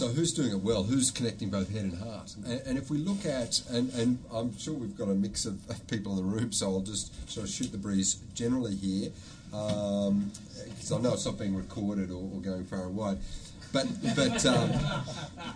[0.00, 0.82] so who's doing it well?
[0.82, 2.34] Who's connecting both head and heart?
[2.46, 5.60] And, and if we look at, and, and I'm sure we've got a mix of,
[5.88, 9.10] people in the room, so I'll just sort of shoot the breeze generally here,
[9.50, 13.18] because um, I know it's not being recorded or, or going far and wide.
[13.74, 14.70] But, but um,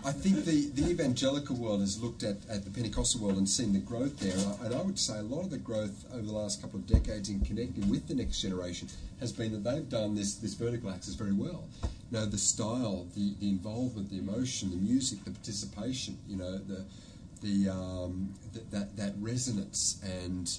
[0.05, 3.73] I think the, the evangelical world has looked at, at the Pentecostal world and seen
[3.73, 4.33] the growth there.
[4.33, 6.79] And I, and I would say a lot of the growth over the last couple
[6.79, 8.89] of decades in connecting with the next generation
[9.19, 11.63] has been that they've done this, this vertical axis very well.
[12.11, 16.57] You know, the style, the, the involvement, the emotion, the music, the participation, you know,
[16.59, 16.85] the,
[17.41, 18.33] the, um,
[18.71, 20.51] that, that resonance and,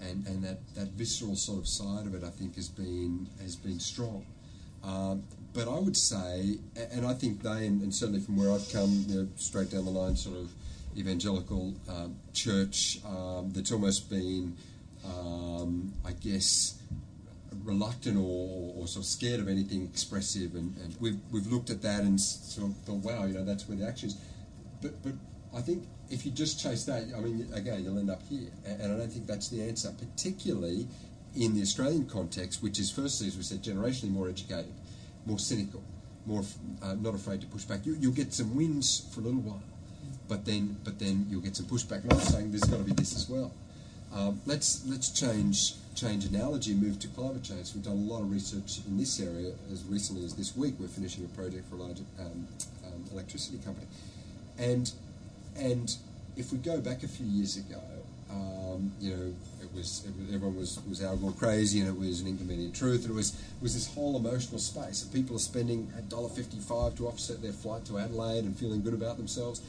[0.00, 3.54] and, and that, that visceral sort of side of it, I think, has been, has
[3.54, 4.24] been strong.
[4.82, 6.58] Um, but I would say,
[6.92, 9.84] and I think they, and, and certainly from where I've come, you know, straight down
[9.84, 10.50] the line, sort of
[10.96, 14.56] evangelical um, church um, that's almost been,
[15.04, 16.74] um, I guess,
[17.64, 21.82] reluctant or, or, sort of scared of anything expressive, and, and, we've we've looked at
[21.82, 24.16] that and sort of thought, wow, you know, that's where the action is.
[24.82, 25.14] But but
[25.56, 28.92] I think if you just chase that, I mean, again, you'll end up here, and,
[28.92, 30.86] I don't think that's the answer, particularly
[31.34, 34.72] in the Australian context, which is firstly, as we said, generationally more educated
[35.26, 35.82] more cynical,
[36.26, 36.42] more
[36.82, 37.86] uh, not afraid to push back.
[37.86, 39.62] You, will get some wins for a little while,
[40.28, 42.02] but then but then you'll get some pushback.
[42.02, 43.52] And I'm saying there's got to be this as well.
[44.12, 47.72] Um, let's let's change change analogy move to climate change.
[47.74, 50.74] We've done a lot of research in this area as recently as this week.
[50.78, 52.48] We're finishing a project for a large um,
[52.86, 53.86] um, electricity company,
[54.58, 54.90] and
[55.56, 55.96] and
[56.36, 57.80] if we go back a few years ago,
[58.30, 62.20] um, you know, it was, it everyone was was Al Gore crazy, and it was
[62.20, 65.02] an inconvenient truth, and it was was this whole emotional space.
[65.02, 68.56] And people are spending a dollar fifty five to offset their flight to Adelaide and
[68.56, 69.60] feeling good about themselves.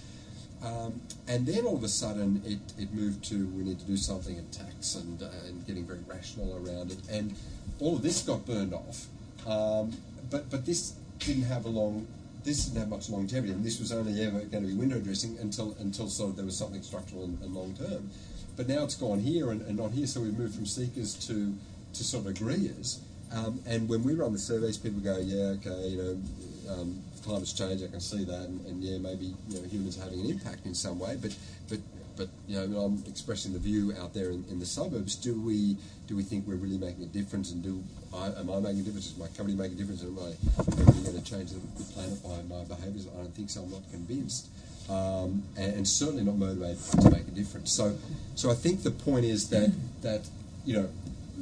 [0.64, 3.98] Um, and then all of a sudden, it, it moved to we need to do
[3.98, 7.00] something in tax and uh, and getting very rational around it.
[7.10, 7.36] And
[7.80, 9.08] all of this got burned off.
[9.48, 9.94] Um,
[10.30, 12.08] but but this didn't have a long
[12.44, 15.38] this didn't have much longevity, and this was only ever going to be window dressing
[15.40, 18.10] until until sort of there was something structural and, and long term.
[18.56, 21.54] But now it's gone here and, and not here, so we've moved from seekers to,
[21.94, 23.00] to sort of agreeers.
[23.34, 27.54] Um, and when we run the surveys, people go, yeah, okay, you know, um, climate's
[27.54, 30.30] changed, I can see that, and, and, yeah, maybe you know humans are having an
[30.30, 31.18] impact in some way.
[31.22, 31.36] But
[31.70, 31.80] but
[32.16, 35.16] but you know, I'm expressing the view out there in, in the suburbs.
[35.16, 35.78] Do we
[36.08, 37.52] do we think we're really making a difference?
[37.52, 39.08] And do I, am I making a difference?
[39.08, 40.04] Is my company making a difference?
[40.04, 40.32] Am I
[40.78, 43.08] really going to change the, the planet by my behaviours?
[43.14, 43.64] I don't think so.
[43.64, 44.48] I'm not convinced
[44.90, 47.72] um, and, and, certainly not motivated to make a difference.
[47.72, 47.98] So,
[48.36, 50.28] so I think the point is that that
[50.64, 50.90] you know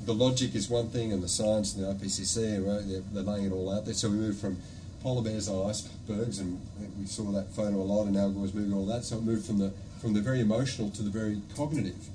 [0.05, 3.47] the logic is one thing, and the science and the IPCC, right, they're, they're laying
[3.47, 3.93] it all out there.
[3.93, 4.57] So we move from
[5.03, 6.59] polar bears on icebergs, and
[6.97, 9.03] we saw that photo a lot, and Al Gore's moving all that.
[9.03, 12.07] So it moved from the from the very emotional to the very cognitive,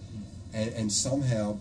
[0.52, 1.58] and, and somehow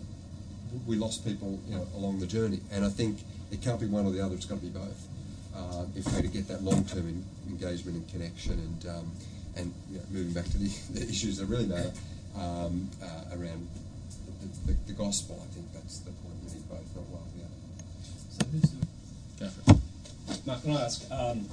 [0.86, 2.60] we lost people you know, along the journey.
[2.70, 5.06] And I think it can't be one or the other; it's got to be both.
[5.54, 9.12] Uh, if we're to get that long-term engagement and connection and um,
[9.56, 11.92] and you know, moving back to the, the, issues that really matter
[12.36, 13.68] um, uh, around
[14.40, 16.36] the, the, the, gospel, I think that's the point.
[16.46, 17.54] We need both, not one or the other.
[19.66, 19.77] So
[20.48, 21.46] Mark, can I ask, um,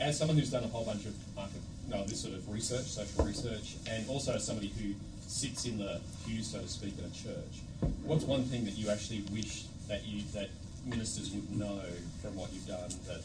[0.00, 3.24] as someone who's done a whole bunch of market, no, this sort of research, social
[3.24, 4.94] research, and also as somebody who
[5.26, 7.62] sits in the pew, so to speak, at a church,
[8.04, 10.50] what's one thing that you actually wish that you that
[10.86, 11.80] ministers would know
[12.22, 13.22] from what you've done that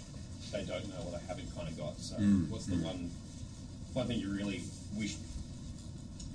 [0.51, 1.95] they don't know or they haven't kind of got?
[1.99, 2.49] So, mm.
[2.49, 2.83] what's the mm.
[2.83, 3.11] one
[3.93, 4.63] one thing you really
[4.97, 5.15] wish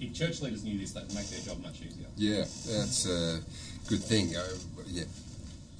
[0.00, 2.06] if church leaders knew this, that would make their job much easier.
[2.16, 3.40] Yeah, that's a
[3.88, 4.36] good thing.
[4.36, 4.42] Uh,
[4.86, 5.04] yeah,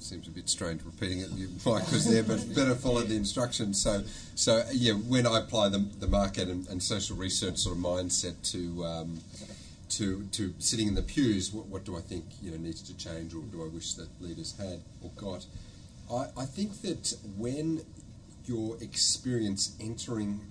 [0.03, 1.29] seems a bit strange repeating it.
[1.65, 3.81] Mike was there, but better follow the instructions.
[3.81, 4.03] So,
[4.35, 8.41] so yeah, when I apply the, the market and, and social research sort of mindset
[8.51, 9.21] to um,
[9.89, 12.97] to to sitting in the pews, what, what, do I think you know needs to
[12.97, 15.45] change, or do I wish that leaders had or got?
[16.11, 17.81] I, I think that when
[18.45, 20.41] your experience entering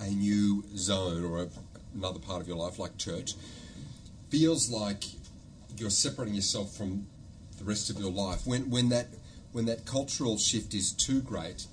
[0.00, 1.48] a new zone or a,
[1.94, 3.34] another part of your life, like church,
[4.30, 5.04] feels like
[5.76, 7.06] you're separating yourself from
[7.62, 8.46] the rest of your life.
[8.46, 9.08] When, when, that,
[9.52, 11.66] when that cultural shift is too great,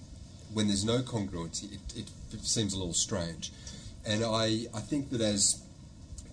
[0.54, 3.52] when there's no congruency, it, it, it seems a little strange.
[4.06, 5.62] And I, I think that as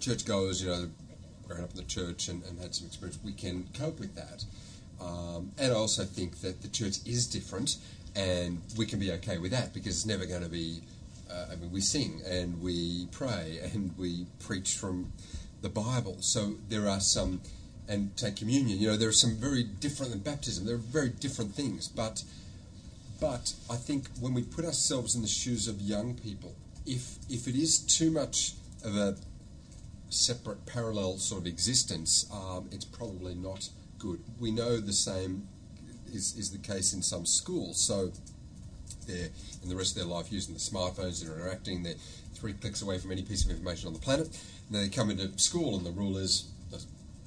[0.01, 0.89] churchgoers, you know,
[1.47, 4.45] grown up in the church and, and had some experience, we can cope with that.
[5.01, 7.77] Um, and I also think that the church is different,
[8.15, 10.81] and we can be okay with that because it's never going to be
[11.31, 15.13] uh, I mean, we sing and we pray and we preach from
[15.63, 16.17] the Bible.
[16.21, 17.41] So there are some,
[17.89, 18.79] and take communion.
[18.79, 20.67] You know, there are some very different than baptism.
[20.67, 21.89] There are very different things.
[21.89, 22.25] But,
[23.21, 26.55] but I think when we put ourselves in the shoes of young people,
[26.85, 28.53] if if it is too much
[28.85, 29.17] of a
[30.09, 33.69] separate, parallel sort of existence, um, it's probably not
[33.99, 34.21] good.
[34.39, 35.49] We know the same
[36.13, 37.81] is, is the case in some schools.
[37.81, 38.13] So
[39.07, 39.31] they're
[39.63, 41.95] in the rest of their life using the smartphones, they're interacting, they're
[42.35, 44.27] three clicks away from any piece of information on the planet.
[44.27, 46.49] And then they come into school, and the rule is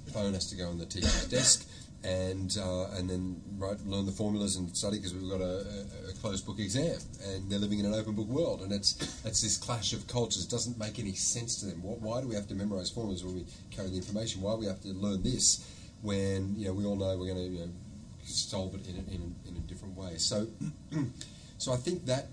[0.10, 1.68] phone has to go on the teacher's desk,
[2.04, 6.14] and uh, and then right, learn the formulas and study because we've got a, a,
[6.22, 6.98] closed book exam,
[7.28, 10.46] and they're living in an open book world, and it's it's this clash of cultures.
[10.46, 11.82] It doesn't make any sense to them.
[11.82, 14.42] why do we have to memorize formulas when we carry the information?
[14.42, 15.68] Why do we have to learn this
[16.02, 17.72] when you know we all know we're going to you know,
[18.24, 20.18] solve it in a, in a, in a different way?
[20.18, 20.48] So,
[21.58, 22.28] so I think that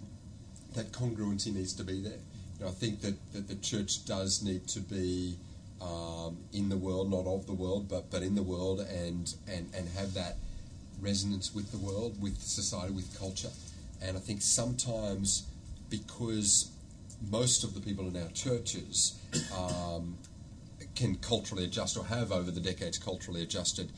[0.75, 2.21] that congruency needs to be there.
[2.59, 5.37] You know, I think that, that the church does need to be
[5.81, 9.71] um, in the world, not of the world, but, but in the world, and, and,
[9.75, 10.37] and have that
[11.01, 13.51] resonance with the world, with society, with culture.
[14.03, 15.47] And I think sometimes
[15.91, 16.71] because
[17.31, 19.19] most of the people in our churches
[19.57, 20.17] um,
[20.95, 23.93] can culturally adjust or have over the decades culturally adjusted,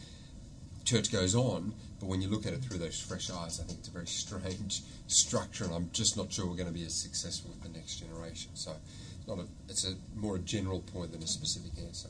[0.84, 3.80] church goes on, but when you look at it through those fresh eyes, I think
[3.80, 6.94] it's a very strange structure, and I'm just not sure we're going to be as
[6.94, 8.50] successful with the next generation.
[8.54, 8.72] So
[9.28, 12.08] not a, it's a more a general point than a specific answer.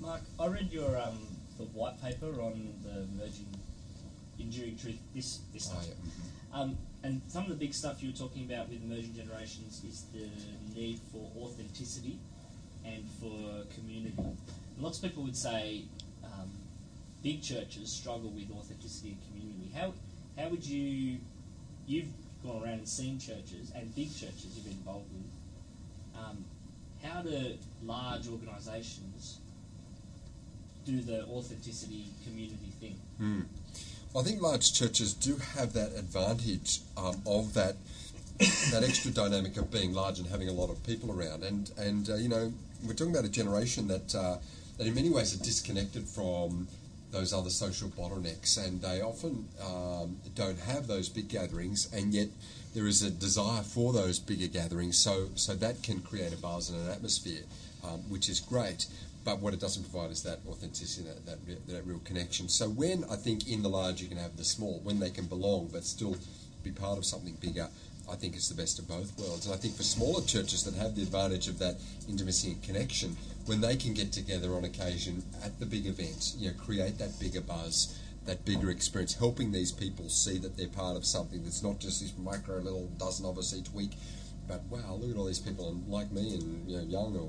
[0.00, 1.18] Mark, I read your um,
[1.58, 3.46] the white paper on the emerging
[4.38, 5.80] enduring truth this this oh.
[5.82, 5.92] Yeah.
[5.92, 6.60] Mm-hmm.
[6.60, 10.06] Um, and some of the big stuff you were talking about with emerging generations is
[10.12, 10.28] the
[10.74, 12.18] need for authenticity
[12.84, 14.16] and for community.
[14.18, 15.82] And lots of people would say
[16.24, 16.50] um,
[17.22, 19.70] big churches struggle with authenticity and community.
[19.74, 19.92] How
[20.40, 21.18] how would you
[21.86, 22.08] you've
[22.46, 26.20] gone around and seen churches and big churches you've been involved with.
[26.22, 26.44] Um,
[27.02, 27.54] how do
[27.84, 29.38] large organisations
[30.84, 32.96] do the authenticity community thing?
[33.20, 33.44] Mm.
[34.18, 37.76] I think large churches do have that advantage um, of that
[38.70, 41.42] that extra dynamic of being large and having a lot of people around.
[41.42, 42.52] And and uh, you know,
[42.86, 44.36] we're talking about a generation that uh,
[44.78, 46.68] that in many ways are disconnected from
[47.12, 52.28] those other social bottlenecks, and they often um, don't have those big gatherings, and yet
[52.74, 54.98] there is a desire for those bigger gatherings.
[54.98, 57.42] So, so that can create a buzz and an atmosphere,
[57.84, 58.86] um, which is great.
[59.24, 62.48] But what it doesn't provide is that authenticity, that, that, that real connection.
[62.48, 65.26] So when I think in the large you can have the small, when they can
[65.26, 66.16] belong but still
[66.62, 67.68] be part of something bigger,
[68.10, 69.46] I think it's the best of both worlds.
[69.46, 71.76] And I think for smaller churches that have the advantage of that
[72.08, 73.16] intimacy and connection,
[73.46, 77.18] when they can get together on occasion at the big event, you know, create that
[77.18, 81.62] bigger buzz, that bigger experience, helping these people see that they're part of something that's
[81.62, 83.92] not just this micro little dozen of us each week,
[84.48, 87.28] but wow, look at all these people and like me and you know, young or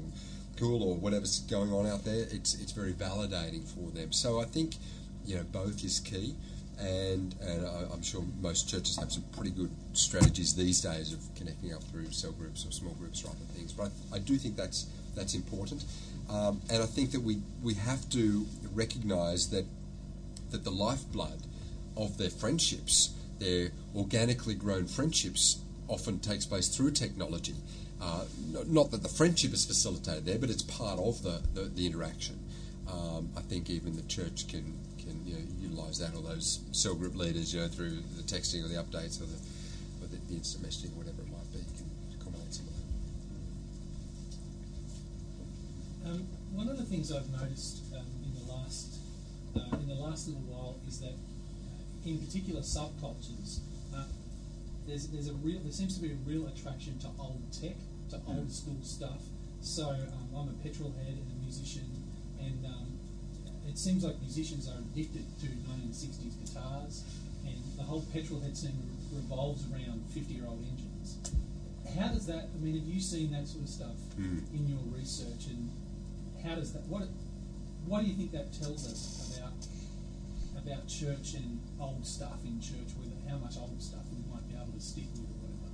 [0.57, 2.25] cool or whatever's going on out there.
[2.31, 4.11] It's it's very validating for them.
[4.11, 4.75] So I think
[5.25, 6.35] you know both is key
[6.79, 11.19] and and I, am sure most churches have some pretty good strategies these days of
[11.35, 13.73] connecting up through cell groups or small groups or other things.
[13.73, 15.83] But I, I do think that's that's important,
[16.29, 19.65] um, and I think that we we have to recognise that
[20.51, 21.43] that the lifeblood
[21.95, 27.55] of their friendships, their organically grown friendships, often takes place through technology.
[27.99, 28.25] Uh,
[28.67, 32.39] not that the friendship is facilitated there, but it's part of the, the, the interaction.
[32.87, 36.95] Um, I think even the church can can you know, utilise that, or those cell
[36.95, 39.39] group leaders, you know, through the texting or the updates or the,
[40.03, 41.87] or the, the instant messaging, or whatever it might be, you can
[42.19, 42.87] accommodate some of that.
[46.11, 48.99] Um, one of the things I've noticed um, in the last
[49.55, 53.59] uh, in the last little while is that, uh, in particular, subcultures.
[53.95, 54.03] Uh,
[54.85, 57.75] there's, there's a real there seems to be a real attraction to old tech,
[58.11, 59.21] to old school stuff.
[59.61, 61.89] So um, I'm a petrol head and a musician,
[62.39, 62.76] and um,
[63.67, 67.03] it seems like musicians are addicted to 1960s guitars,
[67.45, 68.77] and the whole petrol head scene
[69.13, 71.17] revolves around 50 year old engines.
[71.97, 74.41] How does that, I mean, have you seen that sort of stuff mm.
[74.53, 75.69] in your research, and
[76.43, 77.07] how does that, what,
[77.85, 79.53] what do you think that tells us about
[80.57, 84.55] about church and old stuff in church, whether how much old stuff we might be
[84.55, 85.71] able to stick with or whatever?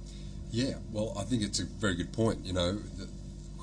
[0.51, 2.45] Yeah, well, I think it's a very good point.
[2.45, 2.77] You know,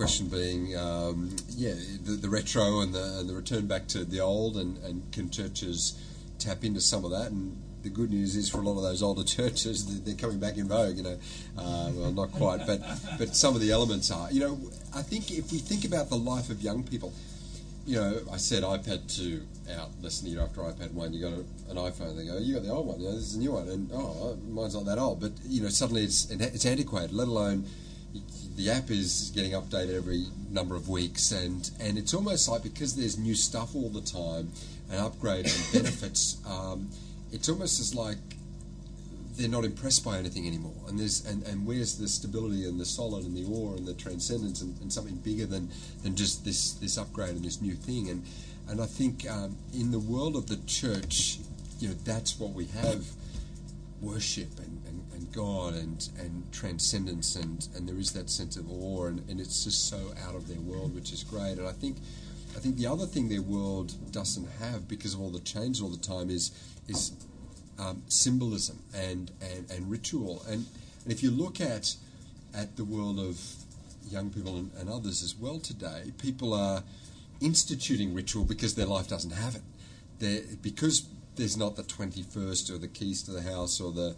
[0.00, 1.74] question being, um, yeah,
[2.06, 5.28] the, the, retro and the, and the return back to the old, and, and can
[5.28, 5.92] churches
[6.38, 7.30] tap into some of that?
[7.30, 10.56] And the good news is for a lot of those older churches, they're coming back
[10.56, 10.96] in vogue.
[10.96, 11.18] You know,
[11.58, 12.80] uh, well, not quite, but
[13.18, 14.32] but some of the elements are.
[14.32, 14.60] You know,
[14.96, 17.12] I think if we think about the life of young people,
[17.84, 21.12] you know, I said iPad two out less than a year after iPad one.
[21.12, 22.16] You got a, an iPhone.
[22.16, 23.00] They go, you got the old one.
[23.00, 25.20] You know, this is a new one, and oh, mine's not that old.
[25.20, 27.12] But you know, suddenly it's it's antiquated.
[27.12, 27.66] Let alone
[28.56, 32.96] the app is getting updated every number of weeks, and, and it's almost like because
[32.96, 34.50] there's new stuff all the time
[34.90, 36.88] and upgrades and benefits, um,
[37.32, 38.18] it's almost as like
[39.36, 40.74] they're not impressed by anything anymore.
[40.88, 43.94] And there's and, and where's the stability and the solid and the awe and the
[43.94, 45.70] transcendence and, and something bigger than,
[46.02, 48.10] than just this this upgrade and this new thing.
[48.10, 48.24] And
[48.68, 51.38] and I think um, in the world of the church,
[51.78, 53.06] you know, that's what we have
[54.00, 54.79] worship and,
[55.20, 59.40] and, God and, and transcendence and, and there is that sense of awe and, and
[59.40, 61.58] it's just so out of their world, which is great.
[61.58, 61.96] And I think
[62.56, 65.88] I think the other thing their world doesn't have because of all the change all
[65.88, 66.50] the time is
[66.88, 67.12] is
[67.78, 70.42] um, symbolism and, and, and ritual.
[70.48, 70.66] And,
[71.04, 71.94] and if you look at
[72.54, 73.40] at the world of
[74.08, 76.82] young people and, and others as well today, people are
[77.40, 79.62] instituting ritual because their life doesn't have it.
[80.18, 84.16] They're, because there's not the 21st or the keys to the house or the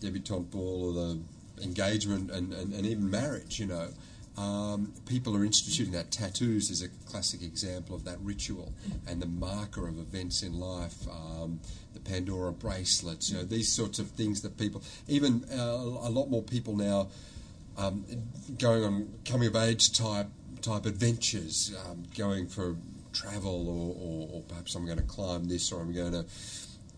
[0.00, 1.20] debutante ball or the
[1.62, 3.88] engagement and, and, and even marriage, you know.
[4.36, 6.10] Um, people are instituting that.
[6.10, 8.72] Tattoos is a classic example of that ritual
[9.06, 11.06] and the marker of events in life.
[11.08, 11.60] Um,
[11.92, 16.30] the Pandora bracelets, you know, these sorts of things that people, even uh, a lot
[16.30, 17.08] more people now,
[17.76, 18.04] um,
[18.58, 20.26] going on coming of age type
[20.62, 22.76] type adventures, um, going for
[23.12, 26.24] travel, or, or, or, perhaps I'm going to climb this, or I'm going to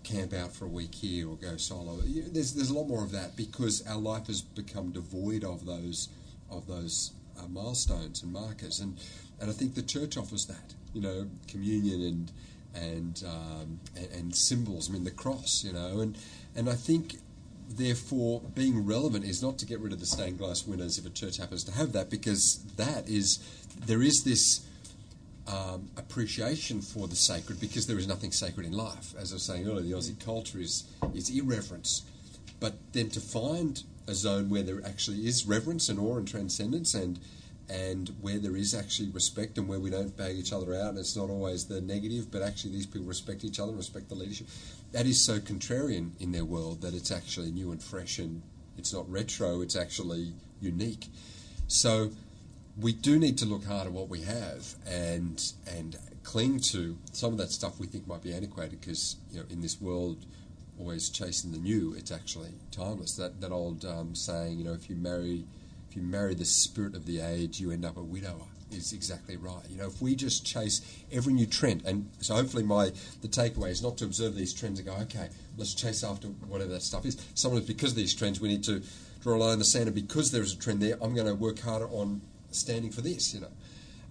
[0.07, 1.99] camp out for a week here, or go solo.
[2.05, 6.09] There's there's a lot more of that because our life has become devoid of those
[6.51, 8.99] of those uh, milestones and markers, and
[9.41, 12.33] and I think the church offers that, you know, communion and
[12.75, 14.89] and, um, and and symbols.
[14.89, 16.17] I mean, the cross, you know, and
[16.55, 17.17] and I think
[17.69, 21.11] therefore, being relevant is not to get rid of the stained glass windows if a
[21.11, 23.39] church happens to have that, because that is
[23.87, 24.66] there is this
[25.49, 29.15] um, appreciation for the sacred because there is nothing sacred in life.
[29.19, 30.85] As I was saying earlier, the Aussie culture is
[31.15, 32.03] is irreverence,
[32.61, 36.95] but then to find a zone where there actually is reverence and awe and transcendence
[36.95, 37.19] and
[37.69, 40.99] and where there is actually respect and where we don't bag each other out and
[40.99, 44.15] it's not always the negative but actually these people respect each other and respect the
[44.15, 44.47] leadership
[44.93, 48.41] that is so contrarian in their world that it's actually new and fresh and
[48.79, 51.07] it's not retro, it's actually unique.
[51.67, 52.11] So
[52.79, 57.33] we do need to look hard at what we have and and cling to some
[57.33, 60.27] of that stuff we think might be antiquated because you know in this world
[60.79, 64.91] always chasing the new it's actually timeless that that old um, saying you know if
[64.91, 65.45] you marry
[65.89, 69.37] if you marry the spirit of the age you end up a widower is exactly
[69.37, 69.63] right.
[69.69, 70.81] You know, if we just chase
[71.13, 72.93] every new trend, and so hopefully my
[73.23, 76.73] the takeaway is not to observe these trends and go, okay, let's chase after whatever
[76.73, 77.17] that stuff is.
[77.35, 78.83] Sometimes because of these trends, we need to
[79.21, 81.27] draw a line in the sand, and because there is a trend there, I'm going
[81.27, 83.35] to work harder on standing for this.
[83.35, 83.53] You know.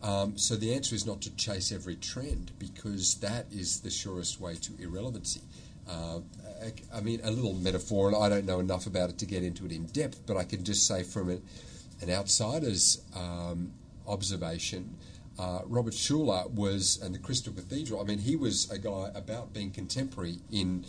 [0.01, 4.39] Um, so the answer is not to chase every trend because that is the surest
[4.39, 5.41] way to irrelevancy.
[5.89, 6.19] Uh,
[6.63, 9.43] I, I mean, a little metaphor, and I don't know enough about it to get
[9.43, 11.41] into it in depth, but I can just say from an,
[12.01, 13.71] an outsider's um,
[14.07, 14.95] observation.
[15.37, 19.53] Uh, Robert Schuller was, and the Crystal Cathedral, I mean, he was a guy about
[19.53, 20.85] being contemporary in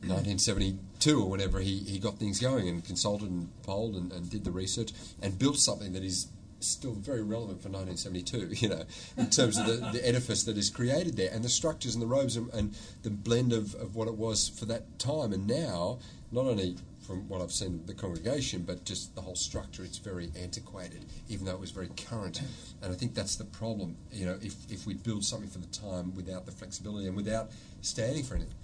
[0.00, 4.44] 1972 or whenever he, he got things going and consulted and polled and, and did
[4.44, 6.28] the research and built something that is
[6.66, 8.84] still very relevant for 1972, you know,
[9.16, 12.06] in terms of the, the edifice that is created there and the structures and the
[12.06, 15.32] robes and, and the blend of, of what it was for that time.
[15.32, 15.98] And now,
[16.32, 20.30] not only from what I've seen the congregation, but just the whole structure, it's very
[20.40, 22.40] antiquated, even though it was very current.
[22.82, 25.66] And I think that's the problem, you know, if, if we build something for the
[25.66, 27.50] time without the flexibility and without
[27.82, 28.54] standing for anything.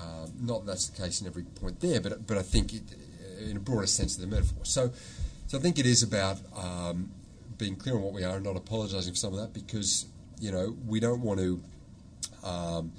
[0.00, 2.82] Um, not that that's the case in every point there, but, but I think it,
[3.38, 4.64] in a broader sense of the metaphor.
[4.64, 4.90] So,
[5.46, 7.10] so I think it is about um,
[7.58, 10.06] being clear on what we are and not apologising for some of that because,
[10.40, 11.62] you know, we don't want to
[12.42, 12.92] um,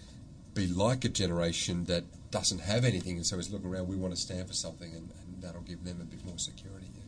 [0.54, 3.88] be like a generation that doesn't have anything, and so is looking around.
[3.88, 6.88] We want to stand for something, and, and that'll give them a bit more security.
[6.94, 7.04] Yeah.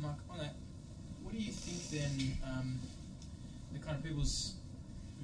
[0.00, 0.54] Mark, on that,
[1.22, 2.36] what do you think then?
[2.44, 2.80] Um,
[3.72, 4.54] the kind of people's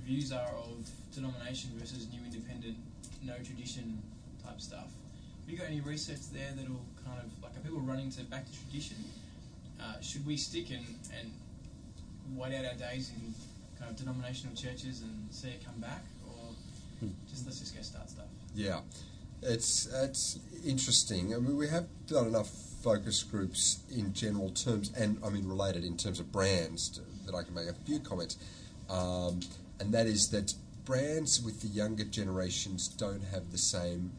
[0.05, 2.77] views are of denomination versus new independent,
[3.23, 4.01] no tradition
[4.45, 4.89] type stuff.
[5.41, 8.47] Have you got any research there that'll kind of like are people running to back
[8.47, 8.97] to tradition?
[9.81, 10.87] Uh, should we stick and
[11.19, 11.33] and
[12.37, 13.35] wait out our days in
[13.79, 16.55] kind of denominational churches and see it come back, or
[17.01, 17.09] hmm.
[17.31, 18.27] just let's just go start stuff?
[18.55, 18.81] Yeah,
[19.43, 21.35] it's it's interesting.
[21.35, 22.51] I mean, we have done enough
[22.83, 27.35] focus groups in general terms, and I mean related in terms of brands to, that
[27.35, 28.37] I can make a few comments,
[28.91, 29.41] um,
[29.81, 30.55] and that is that
[30.85, 34.11] brands with the younger generations don't have the same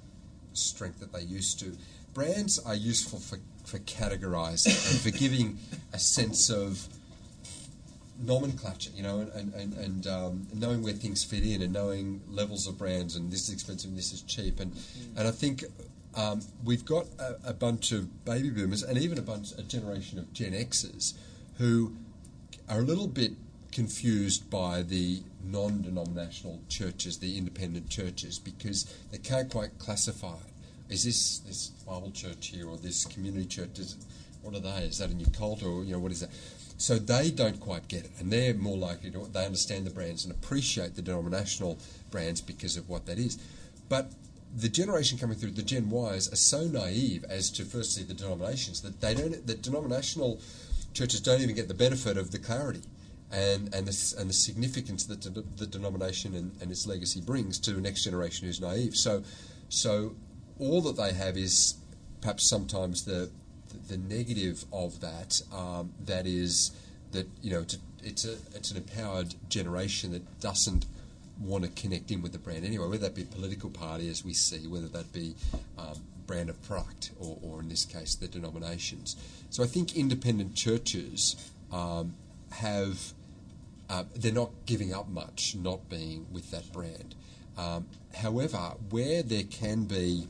[0.54, 1.76] strength that they used to.
[2.14, 3.40] Brands are useful for
[3.70, 5.58] for categorizing and for giving
[5.94, 6.88] a sense of
[8.22, 12.68] nomenclature, you know, and, and, and um, knowing where things fit in and knowing levels
[12.68, 14.60] of brands and this is expensive and this is cheap.
[14.60, 15.18] And, mm.
[15.18, 15.64] and I think
[16.16, 20.20] um, we've got a, a, bunch of baby boomers and even a bunch, a generation
[20.20, 21.14] of Gen Xers
[21.58, 21.94] who
[22.68, 23.34] are a little bit
[23.72, 30.36] confused by the non-denominational churches, the independent churches, because they can't quite classify.
[30.90, 33.80] Is this this Bible church here or this community church?
[34.42, 34.86] What are they?
[34.86, 36.32] Is that a new cult or you know what is that?
[36.78, 40.26] So they don't quite get it, and they're more likely to they understand the brands
[40.26, 41.78] and appreciate the denominational
[42.10, 43.38] brands because of what that is.
[43.90, 44.12] But
[44.56, 48.82] the generation coming through, the Gen Ys, are so naive as to firstly the denominations
[48.82, 50.40] that they don't, that denominational
[50.94, 52.82] churches don't even get the benefit of the clarity
[53.32, 57.60] and and the, and the significance that the, the denomination and, and its legacy brings
[57.60, 58.96] to the next generation who's naive.
[58.96, 59.24] So,
[59.70, 60.16] so
[60.60, 61.76] all that they have is
[62.22, 63.32] perhaps sometimes the
[63.88, 65.42] the, negative of that.
[65.54, 66.72] Um, that is
[67.12, 70.86] that you know it's a, it's a it's an empowered generation that doesn't
[71.40, 74.34] want to connect in with the brand anyway, whether that be political party as we
[74.34, 75.36] see, whether that be
[75.78, 75.96] um,
[76.28, 79.16] brand of product, or, or in this case the denominations.
[79.50, 82.16] So I think independent churches um,
[82.52, 83.14] have
[83.90, 87.16] uh, they're not giving up much, not being with that brand.
[87.58, 90.28] Um, however, where there can be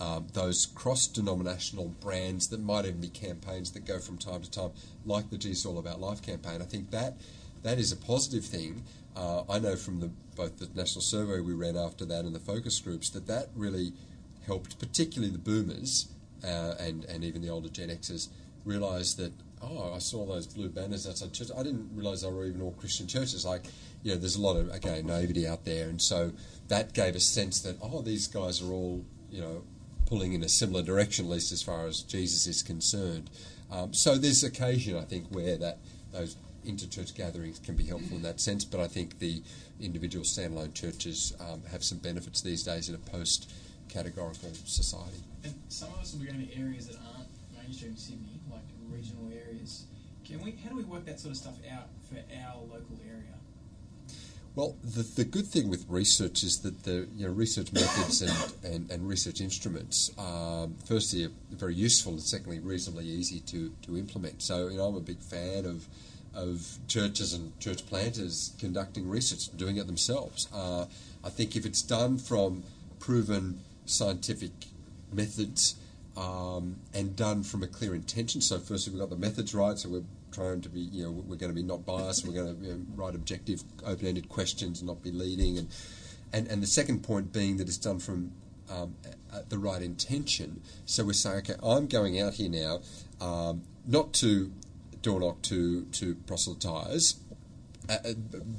[0.00, 4.50] um, those cross denominational brands that might even be campaigns that go from time to
[4.50, 4.70] time,
[5.04, 7.14] like the Jesus All About Life campaign, I think that
[7.62, 8.82] that is a positive thing.
[9.16, 12.40] Uh, I know from the, both the national survey we ran after that and the
[12.40, 13.92] focus groups that that really
[14.46, 16.08] helped, particularly the boomers
[16.44, 18.28] uh, and, and even the older Gen Xers,
[18.64, 19.32] realise that
[19.62, 21.48] oh, I saw those blue banners outside church.
[21.56, 23.44] I didn't realise they were even all Christian churches.
[23.44, 23.64] Like,
[24.02, 26.32] you know, there's a lot of again naivety out there, and so
[26.68, 29.62] that gave a sense that oh, these guys are all you know
[30.06, 33.30] pulling in a similar direction, at least as far as Jesus is concerned.
[33.70, 35.78] Um, so there's occasion, I think, where that
[36.12, 38.64] those interchurch gatherings can be helpful in that sense.
[38.64, 39.42] But I think the
[39.80, 45.18] individual standalone churches um, have some benefits these days in a post-categorical society.
[45.42, 49.30] And some of us will be going to areas that aren't mainstream Sydney, like regional
[49.32, 49.84] areas.
[50.24, 50.52] Can we?
[50.52, 53.34] How do we work that sort of stuff out for our local area?
[54.56, 58.54] Well, the, the good thing with research is that the you know, research methods and,
[58.72, 63.98] and, and research instruments, um, firstly, are very useful and secondly, reasonably easy to, to
[63.98, 64.42] implement.
[64.42, 65.88] So, you know, I'm a big fan of
[66.34, 70.48] of churches and church planters conducting research, doing it themselves.
[70.52, 70.86] Uh,
[71.22, 72.64] I think if it's done from
[72.98, 74.50] proven scientific
[75.12, 75.76] methods
[76.16, 79.88] um, and done from a clear intention, so firstly we've got the methods right, so
[79.88, 80.02] we're
[80.34, 82.72] trying to be, you know, we're going to be not biased, we're going to you
[82.72, 85.68] know, write objective, open-ended questions, and not be leading, and
[86.32, 88.32] and and the second point being that it's done from
[88.70, 88.94] um,
[89.48, 90.60] the right intention.
[90.84, 92.80] So we're saying, okay, I'm going out here now,
[93.20, 94.52] um, not to
[95.02, 97.16] door knock to to proselytise.
[97.88, 98.12] Uh, uh,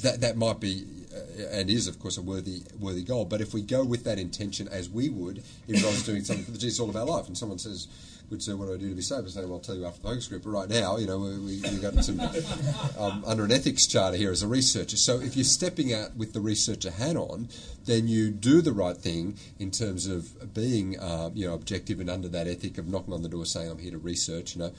[0.03, 3.25] that that might be uh, and is of course a worthy worthy goal.
[3.25, 6.45] But if we go with that intention as we would if I was doing something
[6.45, 7.87] for the Jesus All About Life, and someone says,
[8.29, 9.85] "Would say, what do I do to be saved?" I say, "Well, I'll tell you
[9.85, 12.19] after the focus group." But right now, you know, we we got some
[12.99, 14.97] um, under an ethics charter here as a researcher.
[14.97, 17.49] So if you're stepping out with the researcher hat on,
[17.85, 22.09] then you do the right thing in terms of being uh, you know objective and
[22.09, 24.71] under that ethic of knocking on the door saying, "I'm here to research." You know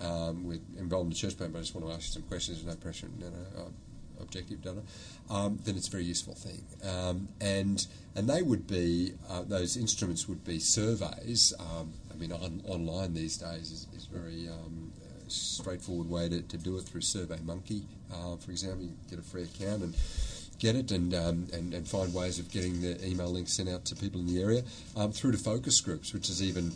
[0.00, 2.22] um, we're involved in the church plan, but I just want to ask you some
[2.22, 2.62] questions.
[2.62, 3.68] There's no pressure, no, no, uh,
[4.20, 4.82] objective data.
[5.30, 6.64] Um, then it's a very useful thing.
[6.88, 11.52] Um, and and they would be uh, those instruments would be surveys.
[11.58, 14.92] Um, I mean, on, online these days is, is very um,
[15.28, 18.84] straightforward way to, to do it through SurveyMonkey, uh, for example.
[18.84, 19.96] You get a free account and
[20.58, 23.84] get it and, um, and, and find ways of getting the email link sent out
[23.86, 24.62] to people in the area
[24.96, 26.72] um, through to focus groups, which is even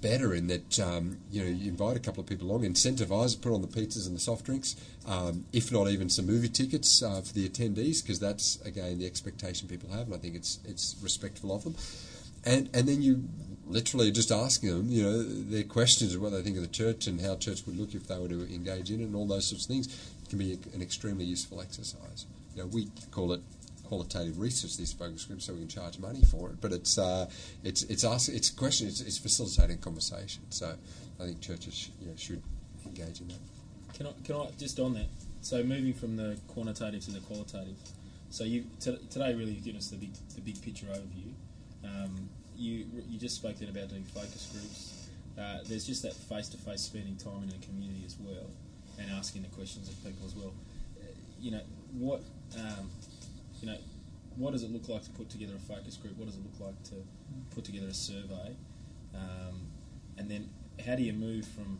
[0.00, 3.52] better in that um, you know you invite a couple of people along, incentivize, put
[3.52, 7.20] on the pizzas and the soft drinks, um, if not even some movie tickets uh,
[7.20, 10.96] for the attendees, because that's again the expectation people have, and I think it's it's
[11.02, 11.76] respectful of them,
[12.44, 13.24] and and then you
[13.66, 17.06] literally just asking them, you know, their questions of what they think of the church
[17.06, 19.46] and how church would look if they were to engage in it, and all those
[19.46, 22.26] sorts of things can be an extremely useful exercise.
[22.54, 23.40] You know, we call it
[23.84, 26.60] qualitative research these focus groups, so we can charge money for it.
[26.60, 27.28] But it's uh,
[27.64, 28.88] it's it's ask, it's a question.
[28.88, 30.42] It's, it's, facilitating conversation.
[30.50, 30.74] So
[31.20, 32.42] I think churches you know, should
[32.84, 33.38] engage in that.
[33.94, 35.06] Can I can I just on that?
[35.42, 37.76] So moving from the quantitative to the qualitative.
[38.30, 41.32] So you t- today really given us the big the big picture overview.
[41.84, 45.08] Um, you you just spoke then about doing focus groups.
[45.38, 48.50] Uh, there's just that face to face spending time in a community as well,
[48.98, 50.52] and asking the questions of people as well.
[50.98, 51.04] Uh,
[51.40, 52.22] you know what
[52.54, 52.90] um,
[53.60, 53.78] you know,
[54.36, 56.16] what does it look like to put together a focus group?
[56.16, 56.96] What does it look like to
[57.54, 58.56] put together a survey?
[59.14, 59.66] Um,
[60.18, 60.48] and then
[60.84, 61.78] how do you move from,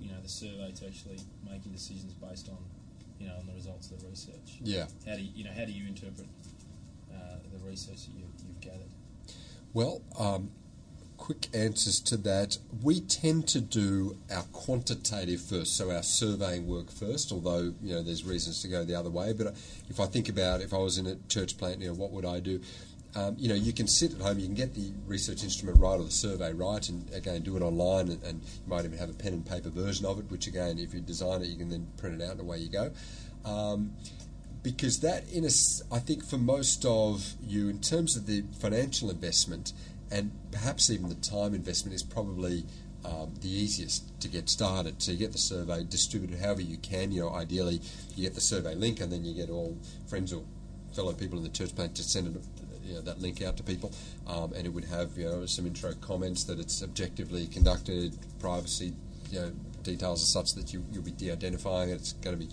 [0.00, 2.58] you know, the survey to actually making decisions based on,
[3.20, 4.58] you know, on the results of the research?
[4.62, 4.86] Yeah.
[5.06, 6.26] How do you, you know, how do you interpret
[7.12, 8.90] uh, the research that you, you've gathered?
[9.74, 10.50] Well, um,
[11.16, 12.58] quick answers to that.
[12.82, 17.32] We tend to do our quantitative first, so our surveying work first.
[17.32, 19.32] Although you know there's reasons to go the other way.
[19.32, 19.54] But
[19.88, 22.26] if I think about if I was in a church plant, you know, what would
[22.26, 22.60] I do?
[23.14, 26.00] Um, you know, you can sit at home, you can get the research instrument right
[26.00, 29.10] or the survey right, and again do it online, and, and you might even have
[29.10, 30.30] a pen and paper version of it.
[30.30, 32.68] Which again, if you design it, you can then print it out, and away you
[32.68, 32.90] go.
[33.44, 33.92] Um,
[34.62, 35.50] because that, in a,
[35.92, 39.72] I think, for most of you, in terms of the financial investment
[40.10, 42.64] and perhaps even the time investment, is probably
[43.04, 45.02] um, the easiest to get started.
[45.02, 47.10] So you get the survey distributed however you can.
[47.10, 47.80] You know, ideally,
[48.14, 50.44] you get the survey link, and then you get all friends or
[50.94, 52.42] fellow people in the church plant to send it,
[52.84, 53.90] you know, that link out to people,
[54.26, 58.92] um, and it would have you know some intro comments that it's objectively conducted, privacy,
[59.30, 61.94] you know, details are such that you, you'll be de-identifying it.
[61.94, 62.52] It's going to be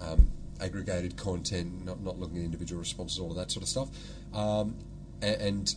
[0.00, 3.88] um, aggregated content, not, not looking at individual responses, all of that sort of stuff.
[4.34, 4.76] Um,
[5.22, 5.74] a- and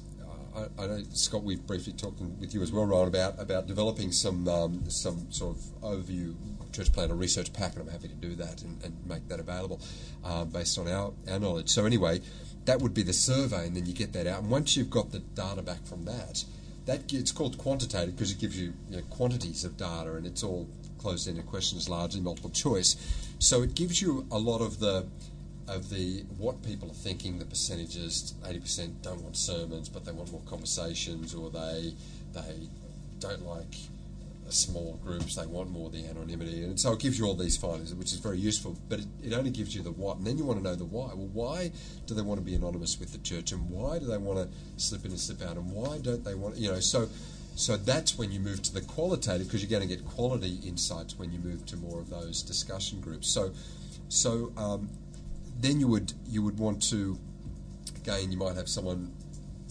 [0.56, 4.12] I, I know Scott, we've briefly talked with you as well, Ryan, about about developing
[4.12, 6.36] some um, some sort of overview
[6.72, 9.40] church plan or research pack, and I'm happy to do that and, and make that
[9.40, 9.82] available
[10.24, 11.70] uh, based on our, our knowledge.
[11.70, 12.22] So anyway,
[12.66, 14.42] that would be the survey, and then you get that out.
[14.42, 16.44] And once you've got the data back from that,
[16.86, 20.44] that it's called quantitative because it gives you, you know, quantities of data, and it's
[20.44, 20.68] all
[21.00, 22.96] closed-ended questions, largely multiple choice.
[23.40, 25.08] So it gives you a lot of the
[25.68, 28.34] of the what people are thinking, the percentages.
[28.48, 31.94] Eighty percent don't want sermons, but they want more conversations, or they
[32.34, 32.68] they
[33.20, 33.76] don't like
[34.50, 35.36] small groups.
[35.36, 38.20] They want more the anonymity, and so it gives you all these findings, which is
[38.20, 38.76] very useful.
[38.90, 40.86] But it, it only gives you the what, and then you want to know the
[40.86, 41.14] why.
[41.14, 41.72] Well, why
[42.08, 44.50] do they want to be anonymous with the church, and why do they want to
[44.84, 47.08] slip in and slip out, and why don't they want you know so.
[47.56, 51.18] So that's when you move to the qualitative because you're going to get quality insights
[51.18, 53.28] when you move to more of those discussion groups.
[53.28, 53.52] So,
[54.08, 54.90] so um,
[55.60, 57.20] then you would you would want to
[57.98, 59.12] again you might have someone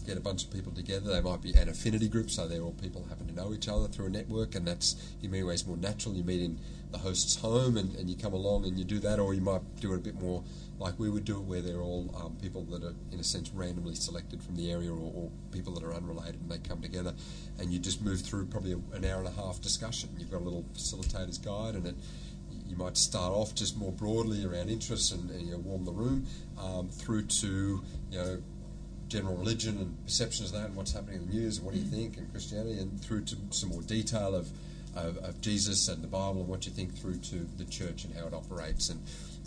[0.09, 1.13] get a bunch of people together.
[1.13, 3.89] They might be an affinity group, so they're all people happen to know each other
[3.89, 6.15] through a network, and that's in many ways more natural.
[6.15, 6.59] You meet in
[6.91, 9.63] the host's home, and, and you come along and you do that, or you might
[9.81, 10.43] do it a bit more
[10.79, 13.51] like we would do it, where they're all um, people that are in a sense
[13.51, 17.15] randomly selected from the area, or, or people that are unrelated, and they come together,
[17.59, 20.09] and you just move through probably a, an hour and a half discussion.
[20.19, 21.95] You've got a little facilitator's guide, and it
[22.69, 25.93] you might start off just more broadly around interests and, and you know, warm the
[25.93, 26.27] room
[26.59, 28.43] um, through to you know
[29.09, 31.81] general religion and perceptions of that and what's happening in the news and what do
[31.81, 34.49] you think and Christianity and through to some more detail of,
[34.97, 38.15] of, of Jesus and the Bible and what you think through to the church and
[38.15, 39.01] how it operates and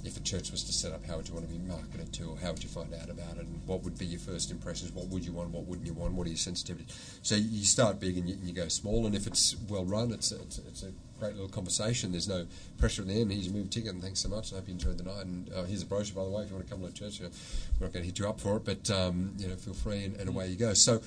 [0.03, 2.23] if a church was to set up, how would you want to be marketed to,
[2.29, 4.91] or how would you find out about it, and what would be your first impressions?
[4.91, 5.49] What would you want?
[5.49, 6.13] What wouldn't you want?
[6.13, 7.19] What are your sensitivities?
[7.21, 10.11] So you start big and you, and you go small, and if it's well run,
[10.11, 12.11] it's a, it's, a, it's a great little conversation.
[12.11, 13.31] There's no pressure at the end.
[13.31, 14.51] Here's your movie ticket, and thanks so much.
[14.53, 15.25] I hope you enjoyed the night.
[15.25, 17.19] And uh, here's a brochure, by the way, if you want to come to church.
[17.19, 17.31] You know,
[17.79, 20.05] we're not going to hit you up for it, but um, you know, feel free,
[20.05, 20.73] and, and away you go.
[20.73, 21.01] So.